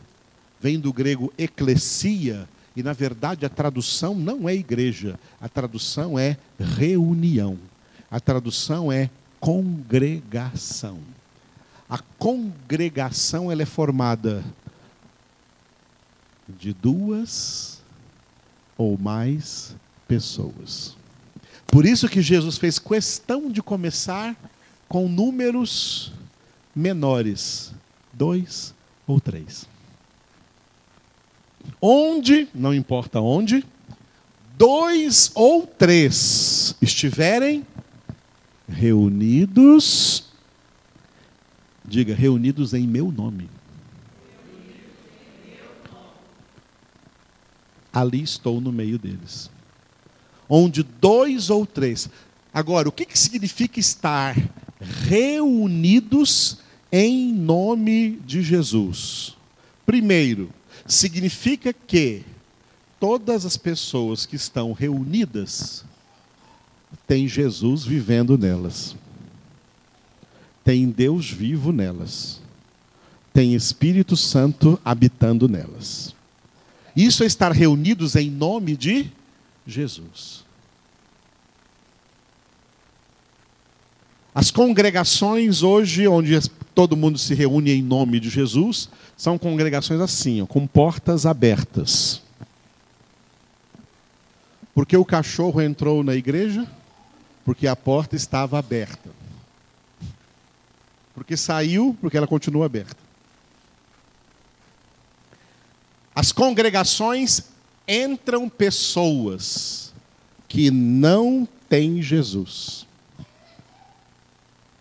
vem 0.60 0.78
do 0.78 0.92
grego 0.92 1.32
eclesia, 1.36 2.48
e 2.74 2.82
na 2.82 2.92
verdade 2.92 3.44
a 3.44 3.48
tradução 3.48 4.14
não 4.14 4.48
é 4.48 4.54
igreja, 4.54 5.18
a 5.40 5.48
tradução 5.48 6.18
é 6.18 6.36
reunião. 6.58 7.58
A 8.10 8.20
tradução 8.20 8.92
é 8.92 9.08
congregação. 9.40 10.98
A 11.88 11.98
congregação 12.18 13.50
ela 13.50 13.62
é 13.62 13.66
formada 13.66 14.44
de 16.48 16.72
duas 16.72 17.80
ou 18.76 18.98
mais 18.98 19.74
pessoas. 20.06 20.96
Por 21.66 21.86
isso 21.86 22.08
que 22.08 22.20
Jesus 22.20 22.58
fez 22.58 22.78
questão 22.78 23.50
de 23.50 23.62
começar 23.62 24.36
com 24.88 25.08
números 25.08 26.12
menores, 26.74 27.72
dois 28.12 28.74
ou 29.06 29.18
três. 29.18 29.66
Onde, 31.80 32.48
não 32.54 32.74
importa 32.74 33.20
onde, 33.20 33.64
dois 34.56 35.30
ou 35.34 35.66
três 35.66 36.76
estiverem 36.80 37.66
reunidos, 38.68 40.24
diga, 41.84 42.14
reunidos 42.14 42.72
em 42.74 42.86
meu 42.86 43.10
nome. 43.10 43.48
Ali 47.92 48.22
estou 48.22 48.60
no 48.60 48.72
meio 48.72 48.98
deles. 48.98 49.50
Onde 50.48 50.82
dois 50.82 51.50
ou 51.50 51.66
três. 51.66 52.08
Agora, 52.54 52.88
o 52.88 52.92
que, 52.92 53.04
que 53.04 53.18
significa 53.18 53.78
estar 53.78 54.34
reunidos 54.82 56.58
em 56.90 57.32
nome 57.32 58.20
de 58.26 58.42
Jesus. 58.42 59.34
Primeiro, 59.86 60.50
significa 60.86 61.72
que 61.72 62.24
todas 62.98 63.44
as 63.44 63.56
pessoas 63.56 64.26
que 64.26 64.36
estão 64.36 64.72
reunidas 64.72 65.84
têm 67.06 67.26
Jesus 67.26 67.84
vivendo 67.84 68.38
nelas. 68.38 68.96
Tem 70.64 70.88
Deus 70.88 71.30
vivo 71.30 71.72
nelas. 71.72 72.40
Tem 73.32 73.54
Espírito 73.54 74.16
Santo 74.16 74.78
habitando 74.84 75.48
nelas. 75.48 76.14
Isso 76.94 77.22
é 77.22 77.26
estar 77.26 77.50
reunidos 77.52 78.14
em 78.14 78.30
nome 78.30 78.76
de 78.76 79.10
Jesus. 79.66 80.44
As 84.34 84.50
congregações 84.50 85.62
hoje, 85.62 86.06
onde 86.06 86.38
todo 86.74 86.96
mundo 86.96 87.18
se 87.18 87.34
reúne 87.34 87.72
em 87.72 87.82
nome 87.82 88.18
de 88.18 88.30
Jesus, 88.30 88.88
são 89.22 89.38
congregações 89.38 90.00
assim, 90.00 90.42
ó, 90.42 90.46
com 90.46 90.66
portas 90.66 91.26
abertas. 91.26 92.20
Porque 94.74 94.96
o 94.96 95.04
cachorro 95.04 95.60
entrou 95.60 96.02
na 96.02 96.16
igreja? 96.16 96.66
Porque 97.44 97.68
a 97.68 97.76
porta 97.76 98.16
estava 98.16 98.58
aberta. 98.58 99.10
Porque 101.14 101.36
saiu? 101.36 101.96
Porque 102.00 102.16
ela 102.16 102.26
continua 102.26 102.66
aberta. 102.66 102.96
As 106.12 106.32
congregações 106.32 107.42
entram 107.86 108.48
pessoas 108.48 109.94
que 110.48 110.68
não 110.68 111.46
têm 111.68 112.02
Jesus 112.02 112.88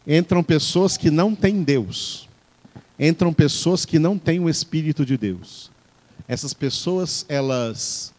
entram 0.08 0.44
pessoas 0.44 0.98
que 0.98 1.12
não 1.12 1.36
têm 1.36 1.62
Deus, 1.62 2.28
entram 3.02 3.34
pessoas 3.34 3.84
que 3.84 3.98
não 3.98 4.16
têm 4.16 4.40
o 4.40 4.48
Espírito 4.48 5.04
de 5.04 5.18
Deus. 5.18 5.72
Essas 6.28 6.54
pessoas, 6.54 7.26
elas 7.28 8.14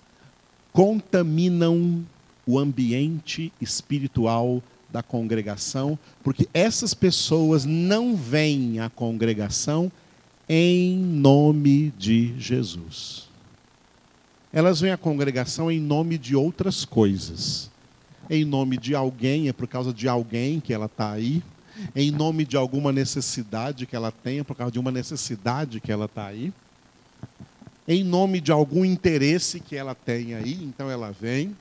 contaminam 0.73 2.05
o 2.45 2.59
ambiente 2.59 3.53
espiritual 3.61 4.61
da 4.91 5.01
congregação, 5.01 5.97
porque 6.25 6.49
essas 6.53 6.95
pessoas 6.95 7.65
não 7.65 8.17
vêm 8.17 8.81
à 8.81 8.91
congregação 8.91 9.91
em 10.49 10.97
nome 10.99 11.95
de 11.97 12.35
Jesus. 12.37 13.29
Elas 14.53 14.81
vêm 14.81 14.91
à 14.91 14.99
congregação 14.99 15.71
em 15.71 15.81
nome 15.81 16.19
de 16.19 16.35
outras 16.35 16.85
coisas. 16.85 17.71
Em 18.29 18.45
nome 18.45 18.77
de 18.77 18.95
alguém, 18.95 19.49
é 19.49 19.53
por 19.53 19.69
causa 19.69 19.93
de 19.95 20.09
alguém 20.09 20.59
que 20.59 20.75
ela 20.75 20.87
está 20.87 21.13
aí 21.13 21.43
em 21.95 22.11
nome 22.11 22.45
de 22.45 22.57
alguma 22.57 22.93
necessidade 22.93 23.87
que 23.87 23.97
ela 23.97 24.13
tenha, 24.13 24.45
por 24.45 24.57
causa 24.57 24.73
de 24.73 24.79
uma 24.79 24.91
necessidade 24.91 25.81
que 25.81 25.91
ela 25.93 26.07
está 26.07 26.27
aí, 26.27 26.53
em 27.87 28.05
nome 28.05 28.41
de 28.41 28.53
algum 28.53 28.85
interesse 28.85 29.61
que 29.61 29.77
ela 29.77 29.95
tem 29.95 30.35
aí, 30.35 30.63
então 30.63 30.91
ela 30.91 31.11
vem, 31.11 31.57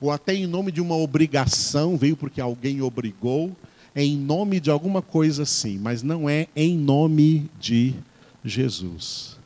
ou 0.00 0.10
até 0.10 0.34
em 0.34 0.46
nome 0.46 0.72
de 0.72 0.80
uma 0.80 0.96
obrigação, 0.96 1.96
veio 1.96 2.16
porque 2.16 2.40
alguém 2.40 2.82
obrigou, 2.82 3.54
em 3.94 4.16
nome 4.16 4.58
de 4.58 4.70
alguma 4.70 5.00
coisa 5.00 5.44
sim, 5.44 5.78
mas 5.78 6.02
não 6.02 6.28
é 6.28 6.48
em 6.56 6.76
nome 6.76 7.48
de 7.60 7.94
Jesus. 8.44 9.38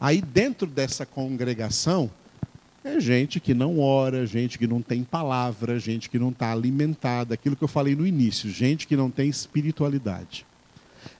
Aí 0.00 0.20
dentro 0.20 0.66
dessa 0.66 1.06
congregação, 1.06 2.10
é 2.82 2.98
gente 2.98 3.38
que 3.40 3.52
não 3.52 3.78
ora, 3.78 4.26
gente 4.26 4.58
que 4.58 4.66
não 4.66 4.80
tem 4.80 5.04
palavra, 5.04 5.78
gente 5.78 6.08
que 6.08 6.18
não 6.18 6.30
está 6.30 6.50
alimentada, 6.52 7.34
aquilo 7.34 7.54
que 7.54 7.64
eu 7.64 7.68
falei 7.68 7.94
no 7.94 8.06
início, 8.06 8.48
gente 8.50 8.86
que 8.86 8.96
não 8.96 9.10
tem 9.10 9.28
espiritualidade. 9.28 10.46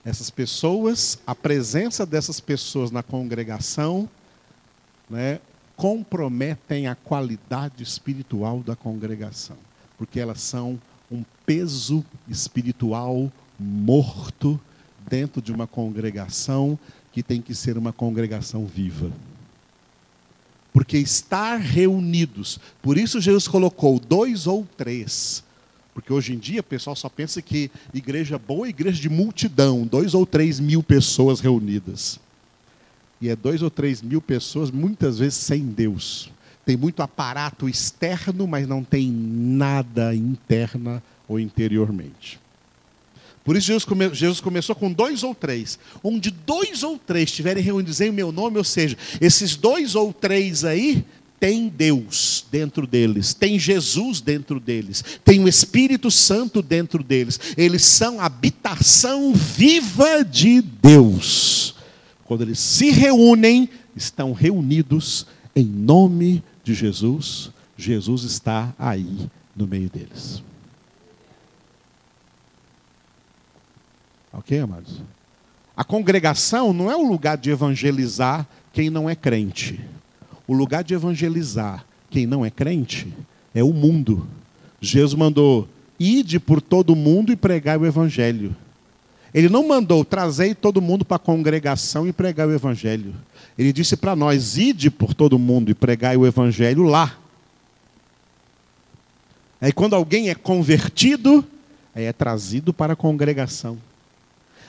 Essas 0.03 0.29
pessoas, 0.29 1.19
a 1.25 1.35
presença 1.35 2.05
dessas 2.05 2.39
pessoas 2.39 2.89
na 2.89 3.03
congregação, 3.03 4.09
né, 5.09 5.39
comprometem 5.75 6.87
a 6.87 6.95
qualidade 6.95 7.83
espiritual 7.83 8.61
da 8.61 8.75
congregação, 8.75 9.57
porque 9.97 10.19
elas 10.19 10.41
são 10.41 10.79
um 11.11 11.23
peso 11.45 12.03
espiritual 12.27 13.31
morto 13.59 14.59
dentro 15.09 15.41
de 15.41 15.51
uma 15.51 15.67
congregação 15.67 16.77
que 17.11 17.21
tem 17.21 17.41
que 17.41 17.53
ser 17.53 17.77
uma 17.77 17.91
congregação 17.91 18.65
viva. 18.65 19.11
Porque 20.73 20.97
estar 20.97 21.57
reunidos, 21.57 22.59
por 22.81 22.97
isso 22.97 23.19
Jesus 23.19 23.47
colocou 23.47 23.99
dois 23.99 24.47
ou 24.47 24.65
três. 24.77 25.43
Porque 25.93 26.11
hoje 26.11 26.33
em 26.33 26.39
dia 26.39 26.61
o 26.61 26.63
pessoal 26.63 26.95
só 26.95 27.09
pensa 27.09 27.41
que 27.41 27.69
igreja 27.93 28.39
boa 28.39 28.65
é 28.65 28.69
igreja 28.69 29.01
de 29.01 29.09
multidão, 29.09 29.85
dois 29.85 30.13
ou 30.13 30.25
três 30.25 30.59
mil 30.59 30.81
pessoas 30.81 31.39
reunidas. 31.39 32.19
E 33.21 33.29
é 33.29 33.35
dois 33.35 33.61
ou 33.61 33.69
três 33.69 34.01
mil 34.01 34.21
pessoas, 34.21 34.71
muitas 34.71 35.19
vezes 35.19 35.35
sem 35.35 35.63
Deus. 35.65 36.31
Tem 36.65 36.75
muito 36.75 37.03
aparato 37.03 37.69
externo, 37.69 38.47
mas 38.47 38.67
não 38.67 38.83
tem 38.83 39.11
nada 39.11 40.15
interna 40.15 41.03
ou 41.27 41.39
interiormente. 41.39 42.40
Por 43.43 43.57
isso 43.57 43.67
Jesus, 43.67 43.85
come, 43.85 44.13
Jesus, 44.13 44.39
começou 44.39 44.75
com 44.75 44.91
dois 44.91 45.23
ou 45.23 45.33
três. 45.33 45.79
Onde 46.03 46.29
dois 46.29 46.83
ou 46.83 46.97
três 46.97 47.29
estiverem 47.29 47.63
reunidos 47.63 47.99
em 47.99 48.11
meu 48.11 48.31
nome, 48.31 48.57
ou 48.57 48.63
seja, 48.63 48.97
esses 49.19 49.55
dois 49.55 49.95
ou 49.95 50.13
três 50.13 50.63
aí 50.63 51.03
tem 51.39 51.67
Deus 51.67 52.45
dentro 52.51 52.85
deles, 52.85 53.33
tem 53.33 53.57
Jesus 53.57 54.21
dentro 54.21 54.59
deles, 54.59 55.03
tem 55.25 55.43
o 55.43 55.47
Espírito 55.47 56.11
Santo 56.11 56.61
dentro 56.61 57.03
deles. 57.03 57.39
Eles 57.57 57.83
são 57.83 58.21
habitação 58.21 59.33
viva 59.33 60.23
de 60.23 60.61
Deus. 60.61 61.73
Quando 62.25 62.43
eles 62.43 62.59
se 62.59 62.91
reúnem, 62.91 63.67
estão 63.95 64.33
reunidos 64.33 65.25
em 65.55 65.65
nome 65.65 66.43
de 66.63 66.75
Jesus. 66.75 67.49
Jesus 67.75 68.23
está 68.23 68.71
aí 68.77 69.27
no 69.55 69.65
meio 69.65 69.89
deles. 69.89 70.43
Ok, 74.33 74.59
amados? 74.59 75.01
A 75.75 75.83
congregação 75.83 76.73
não 76.73 76.91
é 76.91 76.95
o 76.95 77.07
lugar 77.07 77.37
de 77.37 77.49
evangelizar 77.49 78.47
quem 78.71 78.89
não 78.89 79.09
é 79.09 79.15
crente. 79.15 79.79
O 80.47 80.53
lugar 80.53 80.83
de 80.83 80.93
evangelizar 80.93 81.85
quem 82.09 82.25
não 82.25 82.45
é 82.45 82.49
crente 82.49 83.11
é 83.53 83.63
o 83.63 83.73
mundo. 83.73 84.27
Jesus 84.79 85.13
mandou: 85.13 85.67
ide 85.99 86.39
por 86.39 86.61
todo 86.61 86.95
mundo 86.95 87.31
e 87.31 87.35
pregar 87.35 87.79
o 87.79 87.85
evangelho. 87.85 88.55
Ele 89.33 89.47
não 89.47 89.67
mandou 89.67 90.03
trazer 90.03 90.55
todo 90.55 90.81
mundo 90.81 91.05
para 91.05 91.15
a 91.15 91.19
congregação 91.19 92.05
e 92.05 92.11
pregar 92.11 92.47
o 92.47 92.53
evangelho. 92.53 93.13
Ele 93.57 93.71
disse 93.71 93.95
para 93.95 94.15
nós: 94.15 94.57
ide 94.57 94.89
por 94.89 95.13
todo 95.13 95.39
mundo 95.39 95.71
e 95.71 95.73
pregar 95.73 96.17
o 96.17 96.25
evangelho 96.25 96.83
lá. 96.83 97.17
Aí 99.59 99.71
quando 99.71 99.95
alguém 99.95 100.29
é 100.29 100.35
convertido, 100.35 101.45
aí 101.93 102.05
é 102.05 102.13
trazido 102.13 102.73
para 102.73 102.93
a 102.93 102.95
congregação. 102.95 103.77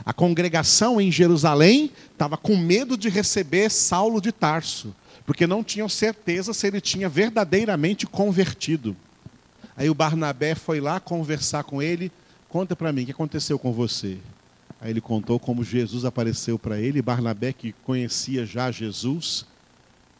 A 0.05 0.12
congregação 0.12 1.00
em 1.00 1.11
Jerusalém 1.11 1.90
estava 2.12 2.36
com 2.36 2.57
medo 2.57 2.96
de 2.96 3.09
receber 3.09 3.70
Saulo 3.70 4.20
de 4.20 4.32
Tarso, 4.32 4.94
porque 5.24 5.46
não 5.46 5.62
tinham 5.62 5.88
certeza 5.88 6.53
se 6.53 6.66
ele 6.66 6.80
tinha 6.80 7.09
verdadeiramente 7.09 8.07
convertido. 8.07 8.96
Aí 9.76 9.88
o 9.88 9.94
Barnabé 9.94 10.55
foi 10.55 10.80
lá 10.80 10.98
conversar 10.98 11.64
com 11.64 11.80
ele. 11.80 12.11
Conta 12.48 12.74
para 12.74 12.92
mim, 12.92 13.03
o 13.03 13.07
que 13.07 13.12
aconteceu 13.12 13.59
com 13.59 13.72
você? 13.72 14.18
Aí 14.80 14.90
ele 14.90 15.00
contou 15.00 15.38
como 15.38 15.62
Jesus 15.62 16.05
apareceu 16.05 16.59
para 16.59 16.80
ele. 16.80 17.00
Barnabé, 17.00 17.53
que 17.53 17.72
conhecia 17.84 18.44
já 18.44 18.70
Jesus, 18.70 19.46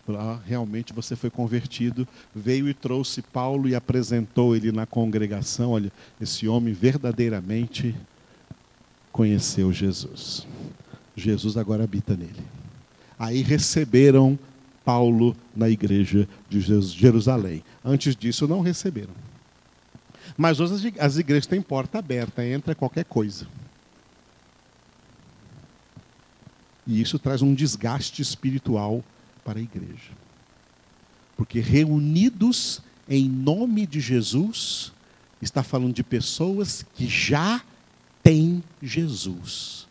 falou, 0.07 0.21
ah, 0.21 0.41
realmente 0.47 0.93
você 0.93 1.17
foi 1.17 1.31
convertido. 1.31 2.07
Veio 2.35 2.69
e 2.69 2.75
trouxe 2.75 3.21
Paulo 3.21 3.69
e 3.69 3.75
apresentou 3.75 4.55
ele 4.55 4.71
na 4.71 4.87
congregação. 4.87 5.73
Olha, 5.73 5.91
esse 6.21 6.47
homem 6.47 6.73
verdadeiramente 6.73 7.95
conheceu 9.13 9.73
Jesus. 9.73 10.47
Jesus 11.15 11.57
agora 11.57 11.85
habita 11.85 12.17
nele. 12.17 12.43
Aí 13.19 13.43
receberam 13.43 14.39
Paulo 14.85 15.37
na 15.55 15.69
igreja 15.69 16.29
de 16.49 16.61
Jerusalém. 16.61 17.63
Antes 17.85 18.17
disso, 18.17 18.49
não 18.49 18.61
receberam. 18.61 19.13
Mas 20.37 20.59
hoje 20.59 20.95
as 20.99 21.19
igrejas 21.19 21.47
têm 21.47 21.63
porta 21.63 21.99
aberta, 21.99 22.45
entra 22.45 22.75
qualquer 22.75 23.05
coisa. 23.05 23.47
E 26.87 27.01
isso 27.01 27.19
traz 27.19 27.43
um 27.43 27.55
desgaste 27.55 28.23
espiritual 28.23 29.05
para 29.45 29.59
a 29.59 29.63
igreja. 29.63 30.11
Porque 31.37 31.61
reunidos 31.61 32.83
em 33.09 33.29
nome 33.29 33.87
de 33.87 34.01
Jesus, 34.01 34.93
está 35.41 35.63
falando 35.63 35.95
de 35.95 36.03
pessoas 36.03 36.85
que 36.95 37.07
já 37.07 37.61
tem 38.23 38.63
Jesus. 38.83 39.87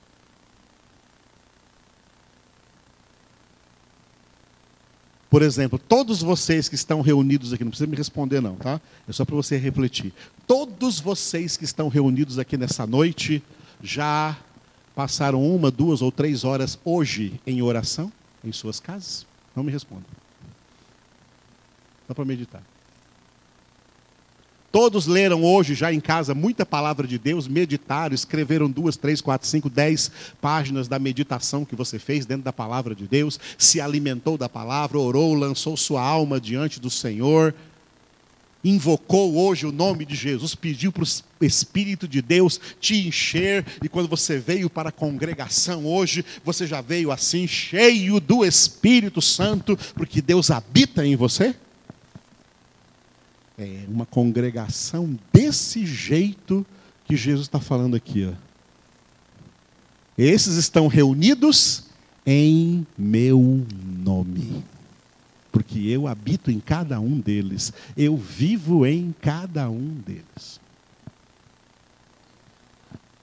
Por 5.30 5.42
exemplo, 5.42 5.80
todos 5.80 6.22
vocês 6.22 6.68
que 6.68 6.76
estão 6.76 7.00
reunidos 7.00 7.54
aqui, 7.54 7.64
não 7.64 7.72
precisa 7.72 7.90
me 7.90 7.96
responder 7.96 8.42
não, 8.42 8.58
tá? 8.58 8.82
É 9.08 9.14
só 9.14 9.24
para 9.24 9.36
você 9.36 9.56
refletir. 9.56 10.14
Todos 10.46 11.00
vocês 11.00 11.56
que 11.56 11.64
estão 11.64 11.88
reunidos 11.88 12.38
aqui 12.38 12.58
nessa 12.58 12.86
noite 12.86 13.42
já 13.82 14.38
passaram 14.94 15.42
uma, 15.42 15.72
duas 15.72 16.02
ou 16.02 16.12
três 16.12 16.44
horas 16.44 16.78
hoje 16.84 17.40
em 17.48 17.62
oração 17.62 18.12
em 18.44 18.52
suas 18.52 18.80
casas? 18.82 19.26
Não 19.56 19.64
me 19.64 19.72
respondam. 19.72 20.06
Só 22.08 22.14
para 22.14 22.26
meditar. 22.26 22.62
Todos 24.72 25.06
leram 25.06 25.44
hoje 25.44 25.76
já 25.76 25.92
em 25.92 26.00
casa 26.00 26.34
muita 26.34 26.66
palavra 26.66 27.06
de 27.06 27.18
Deus, 27.18 27.46
meditaram, 27.46 28.16
escreveram 28.16 28.72
duas, 28.72 28.96
três, 28.96 29.20
quatro, 29.20 29.46
cinco, 29.46 29.70
dez 29.70 30.10
páginas 30.40 30.88
da 30.88 30.98
meditação 30.98 31.66
que 31.66 31.76
você 31.76 32.00
fez 32.00 32.26
dentro 32.26 32.44
da 32.44 32.54
palavra 32.54 32.96
de 32.96 33.06
Deus, 33.06 33.38
se 33.58 33.82
alimentou 33.82 34.38
da 34.38 34.48
palavra, 34.48 34.98
orou, 34.98 35.34
lançou 35.34 35.76
sua 35.76 36.02
alma 36.02 36.40
diante 36.40 36.80
do 36.80 36.90
Senhor, 36.90 37.54
invocou 38.64 39.36
hoje 39.36 39.66
o 39.66 39.74
nome 39.74 40.06
de 40.06 40.16
Jesus, 40.16 40.56
pediu 40.56 40.92
para 40.92 41.04
o 41.04 41.46
Espírito 41.46 42.08
de 42.08 42.22
Deus 42.22 42.58
te 42.80 43.08
encher, 43.08 43.66
e 43.84 43.90
quando 43.90 44.08
você 44.08 44.38
veio 44.38 44.70
para 44.70 44.88
a 44.88 44.94
congregação 44.94 45.86
hoje, 45.86 46.24
você 46.46 46.66
já 46.66 46.80
veio 46.80 47.12
assim, 47.12 47.46
cheio 47.46 48.22
do 48.22 48.46
Espírito 48.46 49.22
Santo, 49.22 49.78
porque 49.96 50.22
Deus 50.22 50.50
habita 50.50 51.06
em 51.06 51.18
você? 51.18 51.56
É 53.64 53.86
uma 53.88 54.06
congregação 54.06 55.18
desse 55.32 55.86
jeito 55.86 56.66
que 57.06 57.16
Jesus 57.16 57.46
está 57.46 57.60
falando 57.60 57.96
aqui. 57.96 58.26
Ó. 58.26 58.34
Esses 60.18 60.56
estão 60.56 60.88
reunidos 60.88 61.86
em 62.26 62.86
meu 62.98 63.66
nome. 64.04 64.64
Porque 65.52 65.80
eu 65.80 66.08
habito 66.08 66.50
em 66.50 66.60
cada 66.60 67.00
um 67.00 67.20
deles. 67.20 67.72
Eu 67.96 68.18
vivo 68.18 68.86
em 68.86 69.14
cada 69.22 69.70
um 69.70 69.96
deles. 70.06 70.60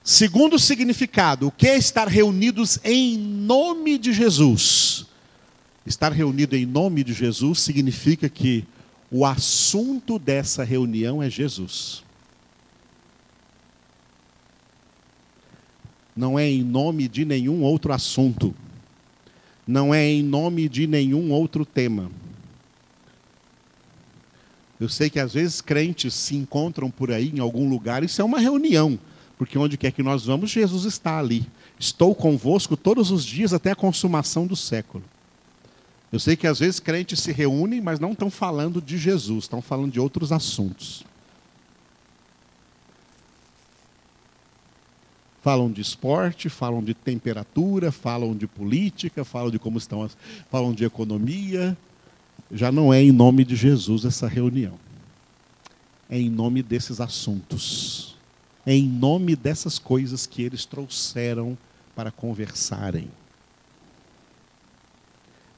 Segundo 0.03 0.57
significado, 0.57 1.47
o 1.47 1.51
que 1.51 1.67
é 1.67 1.77
estar 1.77 2.07
reunidos 2.07 2.79
em 2.83 3.17
nome 3.17 3.97
de 3.97 4.13
Jesus? 4.13 5.05
Estar 5.85 6.11
reunido 6.11 6.55
em 6.55 6.65
nome 6.65 7.03
de 7.03 7.13
Jesus 7.13 7.59
significa 7.59 8.29
que 8.29 8.65
o 9.11 9.25
assunto 9.25 10.19
dessa 10.19 10.63
reunião 10.63 11.21
é 11.21 11.29
Jesus. 11.29 12.03
Não 16.15 16.37
é 16.37 16.49
em 16.49 16.63
nome 16.63 17.07
de 17.07 17.25
nenhum 17.25 17.63
outro 17.63 17.93
assunto. 17.93 18.53
Não 19.65 19.93
é 19.93 20.05
em 20.05 20.21
nome 20.21 20.67
de 20.67 20.85
nenhum 20.85 21.31
outro 21.31 21.65
tema. 21.65 22.11
Eu 24.79 24.87
sei 24.87 25.09
que 25.09 25.19
às 25.19 25.33
vezes 25.33 25.59
crentes 25.59 26.13
se 26.13 26.35
encontram 26.35 26.89
por 26.89 27.11
aí 27.11 27.29
em 27.29 27.39
algum 27.39 27.67
lugar, 27.67 28.03
isso 28.03 28.21
é 28.21 28.25
uma 28.25 28.39
reunião, 28.39 28.97
porque 29.37 29.57
onde 29.57 29.77
quer 29.77 29.91
que 29.91 30.01
nós 30.01 30.25
vamos, 30.25 30.51
Jesus 30.51 30.85
está 30.85 31.19
ali. 31.19 31.45
Estou 31.77 32.15
convosco 32.15 32.77
todos 32.77 33.11
os 33.11 33.25
dias 33.25 33.53
até 33.53 33.71
a 33.71 33.75
consumação 33.75 34.47
do 34.47 34.55
século. 34.55 35.03
Eu 36.11 36.19
sei 36.19 36.35
que 36.35 36.47
às 36.47 36.59
vezes 36.59 36.79
crentes 36.79 37.19
se 37.19 37.31
reúnem, 37.31 37.81
mas 37.81 37.99
não 37.99 38.13
estão 38.13 38.31
falando 38.31 38.81
de 38.81 38.97
Jesus, 38.97 39.43
estão 39.43 39.61
falando 39.61 39.91
de 39.91 39.99
outros 39.99 40.31
assuntos. 40.31 41.03
Falam 45.41 45.71
de 45.71 45.81
esporte, 45.81 46.49
falam 46.49 46.83
de 46.83 46.93
temperatura, 46.93 47.91
falam 47.91 48.35
de 48.35 48.45
política, 48.47 49.23
falam 49.23 49.51
de 49.51 49.59
como 49.59 49.77
estão, 49.77 50.03
as, 50.03 50.17
falam 50.49 50.73
de 50.73 50.83
economia. 50.83 51.77
Já 52.51 52.71
não 52.71 52.93
é 52.93 53.01
em 53.01 53.11
nome 53.11 53.45
de 53.45 53.55
Jesus 53.55 54.03
essa 54.03 54.27
reunião. 54.27 54.73
É 56.09 56.19
em 56.19 56.29
nome 56.29 56.63
desses 56.63 56.99
assuntos. 56.99 58.17
É 58.65 58.73
em 58.73 58.87
nome 58.87 59.35
dessas 59.35 59.77
coisas 59.79 60.25
que 60.25 60.41
eles 60.41 60.65
trouxeram 60.65 61.57
para 61.95 62.11
conversarem. 62.11 63.07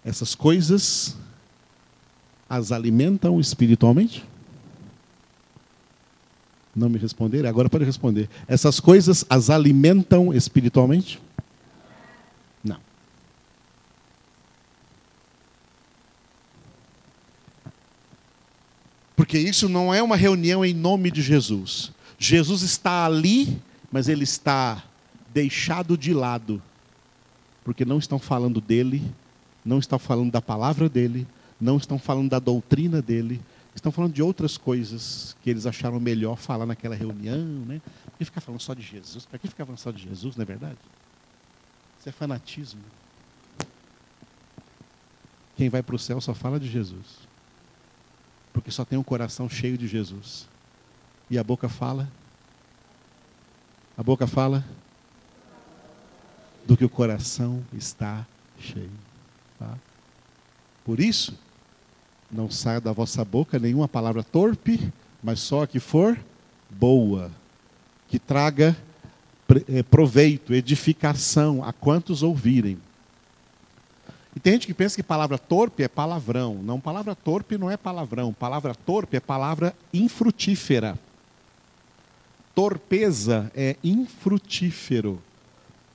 Essas 0.04 0.34
coisas 0.36 1.16
as 2.50 2.72
alimentam 2.72 3.40
espiritualmente? 3.40 4.26
Não 6.76 6.90
me 6.90 6.98
responderam? 6.98 7.48
Agora 7.50 7.70
pode 7.70 7.86
responder. 7.86 8.30
Essas 8.48 8.80
coisas 8.80 9.26
as 9.30 9.50
alimentam 9.50 10.34
espiritualmente? 10.34 11.22
Não. 12.64 12.78
Porque 19.16 19.38
isso 19.38 19.70
não 19.70 19.94
é 19.94 20.02
uma 20.02 20.16
reunião 20.16 20.66
em 20.66 20.74
nome 20.74 21.12
de 21.12 21.22
Jesus. 21.22 21.92
Jesus 22.18 22.62
está 22.62 23.06
ali, 23.06 23.62
mas 23.92 24.08
ele 24.08 24.24
está 24.24 24.84
deixado 25.34 25.98
de 25.98 26.14
lado. 26.14 26.62
Porque 27.64 27.86
não 27.86 28.00
estão 28.00 28.18
falando 28.18 28.60
dele, 28.60 29.02
não 29.64 29.80
estão 29.80 30.00
falando 30.00 30.32
da 30.32 30.42
palavra 30.42 30.90
dele, 30.90 31.28
não 31.60 31.78
estão 31.78 32.00
falando 32.00 32.30
da 32.30 32.40
doutrina 32.40 33.02
dele, 33.02 33.42
Estão 33.74 33.92
falando 33.92 34.14
de 34.14 34.22
outras 34.22 34.58
coisas 34.58 35.36
que 35.42 35.50
eles 35.50 35.66
acharam 35.66 36.00
melhor 36.00 36.36
falar 36.36 36.66
naquela 36.66 36.96
reunião, 36.96 37.38
né? 37.38 37.82
Por 38.06 38.18
que 38.18 38.26
ficar 38.26 38.42
falando 38.42 38.60
só 38.60 38.74
de 38.74 38.82
Jesus? 38.82 39.26
Para 39.26 39.40
que 39.40 39.48
ficar 39.48 39.66
falando 39.66 39.80
só 39.80 39.92
de 39.92 40.04
Jesus, 40.04 40.36
não 40.36 40.44
é 40.44 40.46
verdade? 40.46 40.78
Isso 41.98 42.10
é 42.10 42.12
fanatismo. 42.12 42.82
Quem 45.56 45.70
vai 45.70 45.82
para 45.82 45.96
o 45.96 46.00
céu 46.00 46.20
só 46.20 46.34
fala 46.34 46.60
de 46.60 46.70
Jesus. 46.70 47.20
Porque 48.52 48.72
só 48.72 48.84
tem 48.84 49.00
um 49.00 49.04
coração 49.04 49.50
cheio 49.50 49.78
de 49.78 49.88
Jesus. 49.88 50.48
E 51.30 51.38
a 51.40 51.44
boca 51.44 51.70
fala? 51.70 52.12
A 53.98 54.04
boca 54.04 54.28
fala 54.28 54.66
do 56.66 56.76
que 56.76 56.84
o 56.84 56.90
coração 56.90 57.64
está 57.72 58.26
cheio. 58.60 58.92
Tá? 59.62 59.78
Por 60.84 61.00
isso, 61.00 61.38
não 62.32 62.50
saia 62.50 62.82
da 62.82 62.92
vossa 62.92 63.24
boca 63.24 63.60
nenhuma 63.60 63.88
palavra 63.88 64.24
torpe, 64.24 64.92
mas 65.22 65.40
só 65.40 65.62
a 65.62 65.68
que 65.68 65.80
for 65.80 66.18
boa, 66.68 67.30
que 68.08 68.18
traga 68.18 68.76
eh, 69.70 69.84
proveito, 69.84 70.56
edificação 70.56 71.64
a 71.64 71.72
quantos 71.72 72.24
ouvirem. 72.24 72.80
E 74.36 74.40
tem 74.40 74.54
gente 74.54 74.66
que 74.66 74.74
pensa 74.74 74.96
que 74.96 75.04
palavra 75.04 75.38
torpe 75.38 75.84
é 75.84 75.88
palavrão. 75.88 76.56
Não, 76.64 76.80
palavra 76.80 77.14
torpe 77.14 77.56
não 77.56 77.70
é 77.70 77.78
palavrão. 77.78 78.34
Palavra 78.34 78.74
torpe 78.74 79.18
é 79.18 79.20
palavra 79.20 79.76
infrutífera. 79.94 80.98
Torpeza 82.56 83.52
é 83.54 83.76
infrutífero 83.84 85.22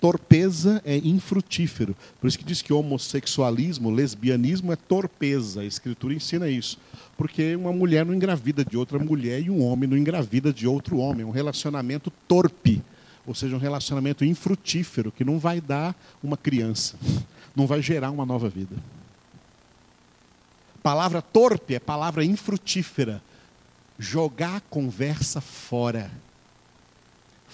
torpeza 0.00 0.80
é 0.84 0.96
infrutífero. 0.96 1.96
Por 2.20 2.26
isso 2.26 2.38
que 2.38 2.44
diz 2.44 2.62
que 2.62 2.72
homossexualismo, 2.72 3.90
lesbianismo 3.90 4.72
é 4.72 4.76
torpeza. 4.76 5.60
A 5.60 5.64
escritura 5.64 6.14
ensina 6.14 6.48
isso. 6.48 6.78
Porque 7.16 7.56
uma 7.56 7.72
mulher 7.72 8.04
não 8.04 8.14
engravida 8.14 8.64
de 8.64 8.76
outra 8.76 8.98
mulher 8.98 9.40
e 9.40 9.50
um 9.50 9.62
homem 9.62 9.88
não 9.88 9.96
engravida 9.96 10.52
de 10.52 10.66
outro 10.66 10.98
homem. 10.98 11.22
É 11.22 11.26
um 11.26 11.30
relacionamento 11.30 12.12
torpe, 12.28 12.82
ou 13.26 13.34
seja, 13.34 13.56
um 13.56 13.60
relacionamento 13.60 14.24
infrutífero 14.24 15.10
que 15.10 15.24
não 15.24 15.38
vai 15.38 15.60
dar 15.60 15.94
uma 16.22 16.36
criança, 16.36 16.96
não 17.54 17.66
vai 17.66 17.80
gerar 17.80 18.10
uma 18.10 18.26
nova 18.26 18.48
vida. 18.48 18.76
Palavra 20.82 21.20
torpe 21.20 21.74
é 21.74 21.80
palavra 21.80 22.24
infrutífera. 22.24 23.22
Jogar 23.98 24.56
a 24.56 24.60
conversa 24.60 25.40
fora 25.40 26.10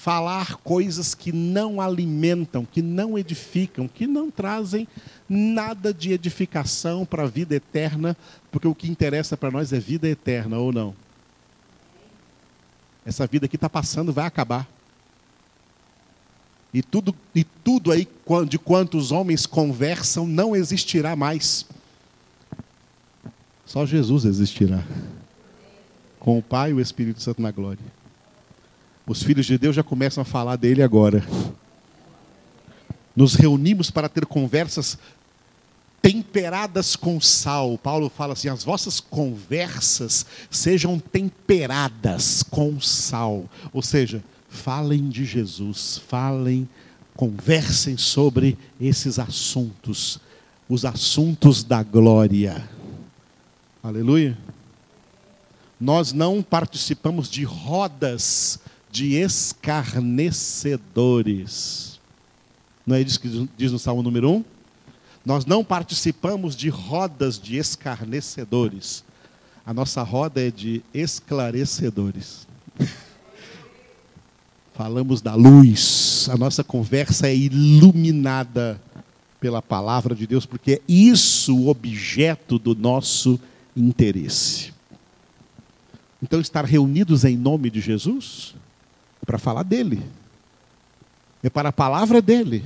falar 0.02 0.56
coisas 0.56 1.14
que 1.14 1.30
não 1.30 1.80
alimentam, 1.80 2.64
que 2.64 2.82
não 2.82 3.16
edificam, 3.16 3.86
que 3.86 4.04
não 4.04 4.32
trazem 4.32 4.88
nada 5.28 5.94
de 5.94 6.12
edificação 6.12 7.06
para 7.06 7.22
a 7.22 7.28
vida 7.28 7.54
eterna, 7.54 8.16
porque 8.50 8.66
o 8.66 8.74
que 8.74 8.90
interessa 8.90 9.36
para 9.36 9.52
nós 9.52 9.72
é 9.72 9.78
vida 9.78 10.08
eterna 10.08 10.58
ou 10.58 10.72
não. 10.72 10.92
Essa 13.06 13.28
vida 13.28 13.46
que 13.46 13.54
está 13.54 13.70
passando 13.70 14.12
vai 14.12 14.26
acabar. 14.26 14.68
E 16.74 16.82
tudo, 16.82 17.14
e 17.32 17.44
tudo 17.44 17.92
aí 17.92 18.08
de 18.48 18.58
quanto 18.58 18.98
os 18.98 19.12
homens 19.12 19.46
conversam 19.46 20.26
não 20.26 20.56
existirá 20.56 21.14
mais. 21.14 21.64
Só 23.64 23.86
Jesus 23.86 24.24
existirá. 24.24 24.82
Com 26.18 26.38
o 26.38 26.42
Pai 26.42 26.72
e 26.72 26.74
o 26.74 26.80
Espírito 26.80 27.22
Santo 27.22 27.40
na 27.40 27.52
glória. 27.52 28.01
Os 29.06 29.22
filhos 29.22 29.46
de 29.46 29.58
Deus 29.58 29.74
já 29.74 29.82
começam 29.82 30.22
a 30.22 30.24
falar 30.24 30.56
dele 30.56 30.82
agora. 30.82 31.24
Nos 33.14 33.34
reunimos 33.34 33.90
para 33.90 34.08
ter 34.08 34.24
conversas 34.24 34.96
temperadas 36.00 36.96
com 36.96 37.20
sal. 37.20 37.76
Paulo 37.78 38.08
fala 38.08 38.32
assim: 38.32 38.48
as 38.48 38.64
vossas 38.64 39.00
conversas 39.00 40.24
sejam 40.50 40.98
temperadas 40.98 42.42
com 42.42 42.80
sal. 42.80 43.48
Ou 43.72 43.82
seja, 43.82 44.22
falem 44.48 45.08
de 45.08 45.24
Jesus, 45.24 46.00
falem, 46.08 46.68
conversem 47.16 47.96
sobre 47.96 48.56
esses 48.80 49.18
assuntos, 49.18 50.20
os 50.68 50.84
assuntos 50.84 51.64
da 51.64 51.82
glória. 51.82 52.68
Aleluia. 53.82 54.38
Nós 55.80 56.12
não 56.12 56.42
participamos 56.42 57.28
de 57.28 57.42
rodas 57.42 58.60
de 58.92 59.14
escarnecedores. 59.14 61.98
Não 62.86 62.94
é 62.94 63.00
isso 63.00 63.18
que 63.18 63.48
diz 63.56 63.72
no 63.72 63.78
Salmo 63.78 64.02
número 64.02 64.30
1? 64.30 64.44
Nós 65.24 65.46
não 65.46 65.64
participamos 65.64 66.54
de 66.54 66.68
rodas 66.68 67.40
de 67.40 67.56
escarnecedores. 67.56 69.02
A 69.64 69.72
nossa 69.72 70.02
roda 70.02 70.42
é 70.42 70.50
de 70.50 70.82
esclarecedores. 70.92 72.46
Falamos 74.74 75.22
da 75.22 75.34
luz. 75.34 76.28
A 76.30 76.36
nossa 76.36 76.62
conversa 76.62 77.28
é 77.28 77.34
iluminada 77.34 78.78
pela 79.40 79.62
palavra 79.62 80.14
de 80.14 80.26
Deus, 80.26 80.44
porque 80.44 80.72
é 80.72 80.82
isso 80.86 81.56
o 81.56 81.68
objeto 81.68 82.58
do 82.58 82.74
nosso 82.74 83.40
interesse. 83.74 84.70
Então, 86.22 86.38
estar 86.40 86.66
reunidos 86.66 87.24
em 87.24 87.38
nome 87.38 87.70
de 87.70 87.80
Jesus 87.80 88.54
para 89.26 89.38
falar 89.38 89.62
dele. 89.62 90.02
É 91.42 91.50
para 91.50 91.70
a 91.70 91.72
palavra 91.72 92.22
dele. 92.22 92.64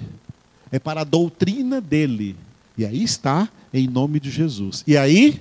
É 0.70 0.78
para 0.78 1.02
a 1.02 1.04
doutrina 1.04 1.80
dele. 1.80 2.36
E 2.76 2.84
aí 2.84 3.02
está 3.02 3.48
em 3.72 3.86
nome 3.86 4.20
de 4.20 4.30
Jesus. 4.30 4.84
E 4.86 4.96
aí, 4.96 5.40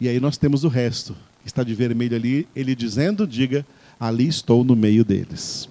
e 0.00 0.08
aí 0.08 0.20
nós 0.20 0.36
temos 0.36 0.64
o 0.64 0.68
resto. 0.68 1.16
Está 1.44 1.62
de 1.62 1.74
vermelho 1.74 2.16
ali, 2.16 2.48
ele 2.54 2.74
dizendo, 2.74 3.26
diga, 3.26 3.66
ali 3.98 4.26
estou 4.26 4.64
no 4.64 4.74
meio 4.74 5.04
deles. 5.04 5.68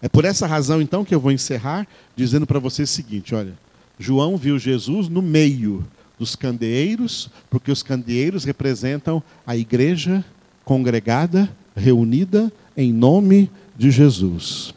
É 0.00 0.08
por 0.08 0.24
essa 0.24 0.46
razão 0.46 0.82
então 0.82 1.04
que 1.04 1.14
eu 1.14 1.20
vou 1.20 1.32
encerrar 1.32 1.86
dizendo 2.14 2.46
para 2.46 2.58
vocês 2.58 2.90
o 2.90 2.92
seguinte, 2.92 3.34
olha, 3.34 3.54
João 3.98 4.36
viu 4.36 4.58
Jesus 4.58 5.08
no 5.08 5.22
meio 5.22 5.86
dos 6.18 6.36
candeeiros, 6.36 7.30
porque 7.48 7.70
os 7.70 7.82
candeeiros 7.82 8.44
representam 8.44 9.22
a 9.46 9.56
igreja 9.56 10.24
congregada, 10.64 11.48
reunida 11.76 12.52
em 12.76 12.92
nome 12.92 13.50
de 13.76 13.90
Jesus. 13.90 14.74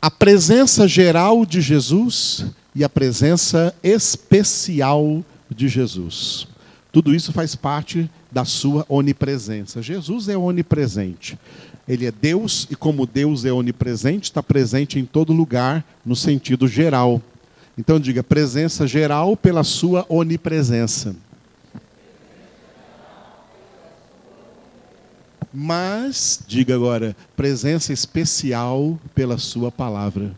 A 0.00 0.10
presença 0.10 0.86
geral 0.86 1.46
de 1.46 1.60
Jesus 1.60 2.46
e 2.74 2.84
a 2.84 2.88
presença 2.88 3.74
especial 3.82 5.24
de 5.48 5.68
Jesus. 5.68 6.46
Tudo 6.92 7.14
isso 7.14 7.32
faz 7.32 7.54
parte 7.54 8.10
da 8.30 8.44
sua 8.44 8.84
onipresença. 8.88 9.80
Jesus 9.80 10.28
é 10.28 10.36
onipresente. 10.36 11.38
Ele 11.88 12.06
é 12.06 12.12
Deus 12.12 12.66
e, 12.70 12.76
como 12.76 13.06
Deus 13.06 13.44
é 13.44 13.52
onipresente, 13.52 14.24
está 14.24 14.42
presente 14.42 14.98
em 14.98 15.04
todo 15.04 15.32
lugar, 15.32 15.84
no 16.04 16.16
sentido 16.16 16.66
geral. 16.66 17.20
Então, 17.76 17.98
diga 17.98 18.22
presença 18.22 18.86
geral 18.86 19.36
pela 19.36 19.64
sua 19.64 20.06
onipresença. 20.08 21.16
Mas, 25.56 26.42
diga 26.48 26.74
agora, 26.74 27.14
presença 27.36 27.92
especial 27.92 28.98
pela 29.14 29.38
Sua 29.38 29.70
palavra. 29.70 30.34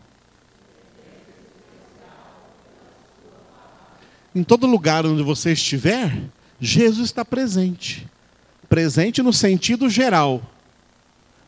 Em 4.35 4.43
todo 4.43 4.67
lugar 4.67 5.07
onde 5.07 5.23
você 5.23 5.53
estiver, 5.53 6.21
Jesus 6.59 7.05
está 7.05 7.25
presente. 7.25 8.07
presente 8.69 9.23
no 9.23 9.33
sentido 9.33 9.89
geral. 9.89 10.41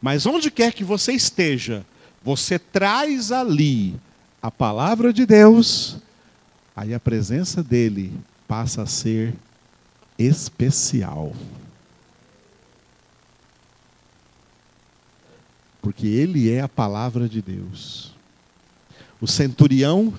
Mas 0.01 0.25
onde 0.25 0.49
quer 0.49 0.73
que 0.73 0.83
você 0.83 1.11
esteja, 1.11 1.85
você 2.23 2.57
traz 2.57 3.31
ali 3.31 3.93
a 4.41 4.49
palavra 4.49 5.13
de 5.13 5.25
Deus, 5.25 5.97
aí 6.75 6.93
a 6.93 6.99
presença 6.99 7.61
dele 7.61 8.11
passa 8.47 8.81
a 8.81 8.87
ser 8.87 9.35
especial. 10.17 11.33
Porque 15.81 16.07
ele 16.07 16.49
é 16.49 16.61
a 16.61 16.67
palavra 16.67 17.27
de 17.27 17.41
Deus. 17.41 18.13
O 19.21 19.27
centurião 19.27 20.13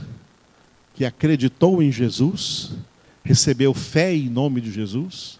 que 0.94 1.04
acreditou 1.04 1.82
em 1.82 1.90
Jesus, 1.90 2.72
recebeu 3.24 3.72
fé 3.72 4.14
em 4.14 4.28
nome 4.28 4.60
de 4.60 4.70
Jesus, 4.70 5.38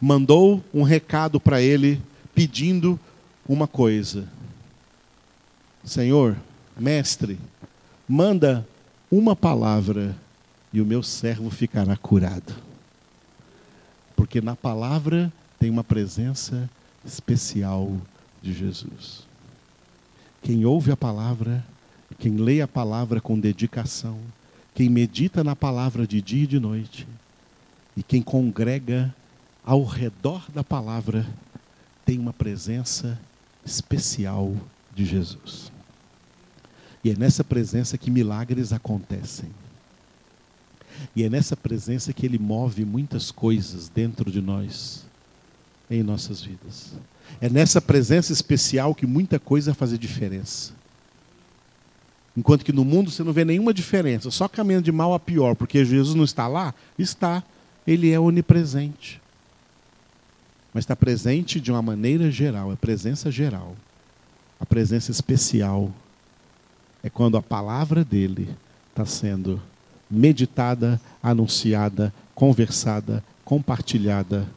mandou 0.00 0.62
um 0.72 0.82
recado 0.82 1.38
para 1.38 1.60
ele 1.60 2.00
pedindo 2.34 2.98
uma 3.46 3.66
coisa: 3.66 4.28
Senhor, 5.84 6.36
mestre, 6.76 7.38
manda 8.08 8.66
uma 9.10 9.36
palavra 9.36 10.16
e 10.72 10.80
o 10.80 10.86
meu 10.86 11.02
servo 11.02 11.50
ficará 11.50 11.96
curado. 11.96 12.54
Porque 14.16 14.40
na 14.40 14.56
palavra 14.56 15.32
tem 15.58 15.68
uma 15.68 15.84
presença 15.84 16.70
especial 17.04 17.96
de 18.40 18.54
Jesus. 18.54 19.26
Quem 20.42 20.64
ouve 20.64 20.90
a 20.90 20.96
palavra, 20.96 21.64
quem 22.18 22.36
lê 22.36 22.60
a 22.60 22.68
palavra 22.68 23.20
com 23.20 23.38
dedicação, 23.38 24.18
quem 24.74 24.88
medita 24.88 25.44
na 25.44 25.54
palavra 25.54 26.06
de 26.06 26.20
dia 26.20 26.44
e 26.44 26.46
de 26.48 26.58
noite, 26.58 27.06
e 27.96 28.02
quem 28.02 28.20
congrega 28.20 29.14
ao 29.64 29.84
redor 29.84 30.50
da 30.50 30.64
palavra, 30.64 31.26
tem 32.04 32.18
uma 32.18 32.32
presença 32.32 33.18
especial 33.64 34.54
de 34.94 35.04
Jesus. 35.04 35.70
E 37.04 37.10
é 37.10 37.16
nessa 37.16 37.44
presença 37.44 37.96
que 37.96 38.10
milagres 38.10 38.72
acontecem. 38.72 39.48
E 41.14 41.22
é 41.22 41.30
nessa 41.30 41.56
presença 41.56 42.12
que 42.12 42.26
Ele 42.26 42.38
move 42.38 42.84
muitas 42.84 43.30
coisas 43.30 43.88
dentro 43.88 44.30
de 44.30 44.40
nós, 44.40 45.04
em 45.90 46.02
nossas 46.02 46.42
vidas. 46.42 46.94
É 47.40 47.48
nessa 47.48 47.80
presença 47.80 48.32
especial 48.32 48.94
que 48.94 49.06
muita 49.06 49.38
coisa 49.38 49.74
faz 49.74 49.96
diferença. 49.98 50.72
Enquanto 52.36 52.64
que 52.64 52.72
no 52.72 52.84
mundo 52.84 53.10
você 53.10 53.22
não 53.22 53.32
vê 53.32 53.44
nenhuma 53.44 53.74
diferença, 53.74 54.30
só 54.30 54.48
caminhando 54.48 54.84
de 54.84 54.92
mal 54.92 55.12
a 55.12 55.20
pior, 55.20 55.54
porque 55.54 55.84
Jesus 55.84 56.14
não 56.14 56.24
está 56.24 56.48
lá? 56.48 56.74
Está. 56.98 57.42
Ele 57.86 58.10
é 58.10 58.18
onipresente. 58.18 59.20
Mas 60.72 60.84
está 60.84 60.96
presente 60.96 61.60
de 61.60 61.70
uma 61.70 61.82
maneira 61.82 62.30
geral, 62.30 62.72
é 62.72 62.76
presença 62.76 63.30
geral. 63.30 63.76
A 64.58 64.64
presença 64.64 65.10
especial 65.10 65.92
é 67.02 67.10
quando 67.10 67.36
a 67.36 67.42
palavra 67.42 68.04
dele 68.04 68.56
está 68.90 69.04
sendo 69.04 69.60
meditada, 70.10 71.00
anunciada, 71.22 72.12
conversada, 72.34 73.22
compartilhada 73.44 74.48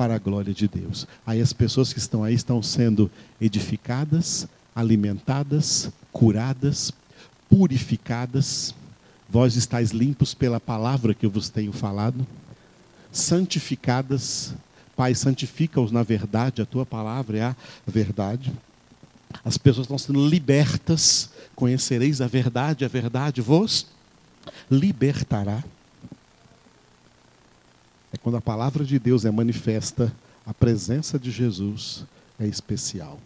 para 0.00 0.14
a 0.14 0.18
glória 0.18 0.54
de 0.54 0.66
Deus. 0.66 1.06
Aí 1.26 1.42
as 1.42 1.52
pessoas 1.52 1.92
que 1.92 1.98
estão 1.98 2.24
aí 2.24 2.32
estão 2.32 2.62
sendo 2.62 3.10
edificadas, 3.38 4.48
alimentadas, 4.74 5.90
curadas, 6.10 6.90
purificadas. 7.50 8.74
Vós 9.28 9.56
estáis 9.56 9.90
limpos 9.90 10.32
pela 10.32 10.58
palavra 10.58 11.12
que 11.12 11.26
eu 11.26 11.30
vos 11.30 11.50
tenho 11.50 11.70
falado, 11.70 12.26
santificadas. 13.12 14.54
Pai, 14.96 15.14
santifica-os 15.14 15.92
na 15.92 16.02
verdade, 16.02 16.62
a 16.62 16.66
tua 16.66 16.86
palavra 16.86 17.36
é 17.36 17.42
a 17.42 17.56
verdade. 17.86 18.50
As 19.44 19.58
pessoas 19.58 19.84
estão 19.84 19.98
sendo 19.98 20.26
libertas. 20.26 21.28
Conhecereis 21.54 22.22
a 22.22 22.26
verdade, 22.26 22.86
a 22.86 22.88
verdade 22.88 23.42
vos 23.42 23.86
libertará. 24.70 25.62
É 28.12 28.18
quando 28.18 28.36
a 28.36 28.40
palavra 28.40 28.84
de 28.84 28.98
Deus 28.98 29.24
é 29.24 29.30
manifesta, 29.30 30.12
a 30.44 30.52
presença 30.52 31.18
de 31.18 31.30
Jesus 31.30 32.04
é 32.38 32.46
especial. 32.46 33.18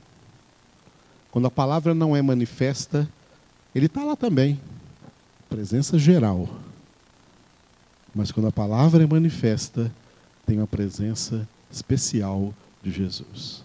Quando 1.31 1.47
a 1.47 1.51
palavra 1.51 1.95
não 1.95 2.15
é 2.15 2.23
manifesta, 2.23 3.09
ele 3.75 3.87
está 3.87 4.05
lá 4.05 4.15
também. 4.15 4.61
Presença 5.49 5.99
geral. 5.99 6.49
Mas 8.15 8.31
quando 8.31 8.47
a 8.47 8.53
palavra 8.53 9.03
é 9.03 9.07
manifesta, 9.07 9.91
tem 10.47 10.59
uma 10.59 10.67
presença 10.67 11.49
especial 11.71 12.55
de 12.83 12.93
Jesus. 12.93 13.65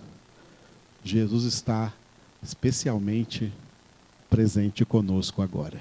Jesus 1.04 1.44
está 1.44 1.94
especialmente 2.42 3.52
presente 4.30 4.86
conosco 4.86 5.42
agora. 5.42 5.80